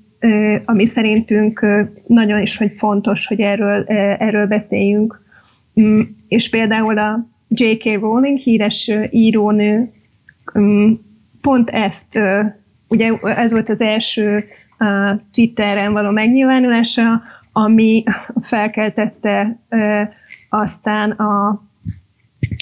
ami 0.65 0.87
szerintünk 0.87 1.67
nagyon 2.07 2.41
is 2.41 2.57
hogy 2.57 2.73
fontos, 2.77 3.27
hogy 3.27 3.41
erről, 3.41 3.85
erről 4.19 4.47
beszéljünk. 4.47 5.23
Mm, 5.81 6.01
és 6.29 6.51
például 6.51 6.99
a 6.99 7.27
J.K. 7.49 7.85
Rowling, 7.85 8.39
híres 8.39 8.91
írónő, 9.11 9.91
mm, 10.59 10.93
pont 11.41 11.71
ezt, 11.71 12.19
ugye 12.89 13.13
ez 13.23 13.53
volt 13.53 13.69
az 13.69 13.81
első 13.81 14.39
Twitteren 15.33 15.93
való 15.93 16.11
megnyilvánulása, 16.11 17.23
ami 17.53 18.05
felkeltette 18.51 19.59
aztán 20.51 21.11
a 21.11 21.63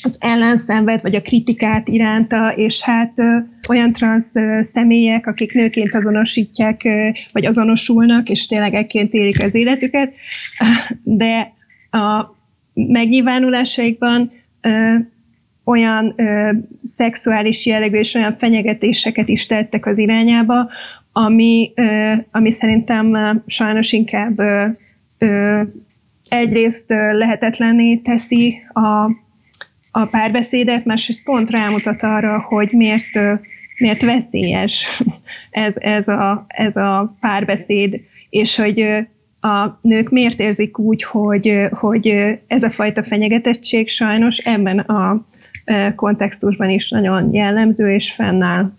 az 0.03 0.17
ellenszenved, 0.19 1.03
vagy 1.03 1.15
a 1.15 1.23
kritikát 1.23 1.89
iránta, 1.89 2.53
és 2.57 2.81
hát 2.81 3.13
ö, 3.17 3.37
olyan 3.69 3.93
transz 3.93 4.37
ö, 4.37 4.59
személyek, 4.63 5.27
akik 5.27 5.53
nőként 5.53 5.95
azonosítják, 5.95 6.85
ö, 6.85 7.09
vagy 7.33 7.45
azonosulnak, 7.45 8.29
és 8.29 8.47
tényleg 8.47 8.75
ekként 8.75 9.13
élik 9.13 9.43
az 9.43 9.55
életüket, 9.55 10.13
de 11.03 11.53
a 11.91 12.35
megnyilvánulásaikban 12.75 14.33
ö, 14.61 14.95
olyan 15.65 16.15
ö, 16.17 16.51
szexuális 16.83 17.67
jellegű 17.67 17.99
és 17.99 18.15
olyan 18.15 18.37
fenyegetéseket 18.39 19.29
is 19.29 19.47
tettek 19.47 19.87
az 19.87 19.99
irányába, 19.99 20.69
ami, 21.13 21.73
ö, 21.75 22.13
ami 22.31 22.51
szerintem 22.51 23.17
sajnos 23.47 23.93
inkább 23.93 24.39
ö, 25.19 25.61
egyrészt 26.29 26.85
lehetetlenné 27.13 27.97
teszi 27.97 28.59
a 28.73 29.11
a 29.91 30.07
párbeszédet, 30.07 30.85
másrészt 30.85 31.25
pont 31.25 31.51
rámutat 31.51 32.03
arra, 32.03 32.41
hogy 32.41 32.69
miért, 32.73 33.41
miért 33.79 34.03
veszélyes 34.03 34.87
ez, 35.51 35.73
ez, 35.77 36.09
a, 36.09 36.45
ez 36.49 36.77
a 36.77 37.17
párbeszéd, 37.21 38.01
és 38.31 38.57
hogy 38.57 38.81
a 39.41 39.79
nők 39.81 40.11
miért 40.11 40.41
érzik 40.41 40.79
úgy, 40.79 41.03
hogy, 41.03 41.69
hogy 41.71 42.07
ez 42.47 42.63
a 42.63 42.71
fajta 42.71 43.03
fenyegetettség 43.03 43.89
sajnos 43.89 44.37
ebben 44.37 44.79
a 44.79 45.27
kontextusban 45.95 46.71
is 46.71 46.89
nagyon 46.89 47.35
jellemző 47.35 47.93
és 47.93 48.13
fennáll. 48.13 48.73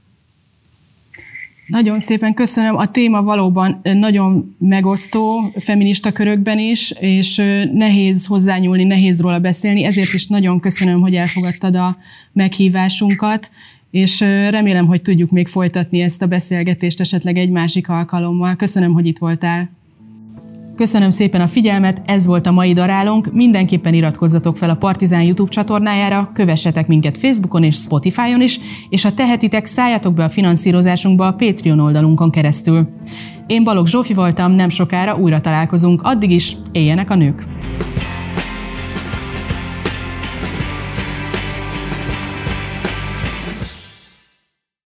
Nagyon 1.70 2.00
szépen 2.00 2.34
köszönöm. 2.34 2.78
A 2.78 2.92
téma 2.92 3.24
valóban 3.24 3.82
nagyon 3.84 4.56
megosztó 4.60 5.52
feminista 5.60 6.12
körökben 6.12 6.60
is, 6.60 6.92
és 7.00 7.36
nehéz 7.74 8.26
hozzányúlni, 8.26 8.84
nehéz 8.84 9.22
róla 9.22 9.40
beszélni, 9.40 9.84
ezért 9.84 10.14
is 10.14 10.28
nagyon 10.28 10.60
köszönöm, 10.60 11.02
hogy 11.02 11.16
elfogadtad 11.16 11.76
a 11.76 11.98
meghívásunkat, 12.34 13.52
és 13.92 14.20
remélem, 14.50 14.86
hogy 14.86 15.02
tudjuk 15.02 15.32
még 15.32 15.48
folytatni 15.48 16.02
ezt 16.02 16.22
a 16.22 16.28
beszélgetést 16.28 17.00
esetleg 17.00 17.38
egy 17.38 17.50
másik 17.50 17.90
alkalommal. 17.90 18.56
Köszönöm, 18.56 18.94
hogy 18.94 19.06
itt 19.06 19.18
voltál. 19.18 19.70
Köszönöm 20.80 21.10
szépen 21.10 21.42
a 21.42 21.48
figyelmet, 21.48 22.02
ez 22.06 22.26
volt 22.26 22.48
a 22.48 22.52
mai 22.52 22.74
darálónk. 22.74 23.34
Mindenképpen 23.34 23.94
iratkozzatok 23.94 24.58
fel 24.58 24.70
a 24.70 24.76
Partizán 24.76 25.22
YouTube 25.22 25.52
csatornájára, 25.52 26.32
kövessetek 26.34 26.88
minket 26.88 27.18
Facebookon 27.18 27.64
és 27.64 27.76
Spotify-on 27.76 28.42
is, 28.42 28.60
és 28.90 29.04
ha 29.04 29.14
tehetitek, 29.14 29.66
szálljatok 29.66 30.14
be 30.14 30.24
a 30.24 30.30
finanszírozásunkba 30.30 31.28
a 31.28 31.34
Patreon 31.34 31.80
oldalunkon 31.80 32.32
keresztül. 32.32 32.88
Én 33.48 33.64
Balogh 33.64 33.90
Zsófi 33.90 34.14
voltam, 34.14 34.52
nem 34.52 34.70
sokára 34.70 35.16
újra 35.16 35.42
találkozunk, 35.42 36.02
addig 36.04 36.32
is 36.32 36.56
éljenek 36.72 37.10
a 37.10 37.16
nők! 37.16 37.46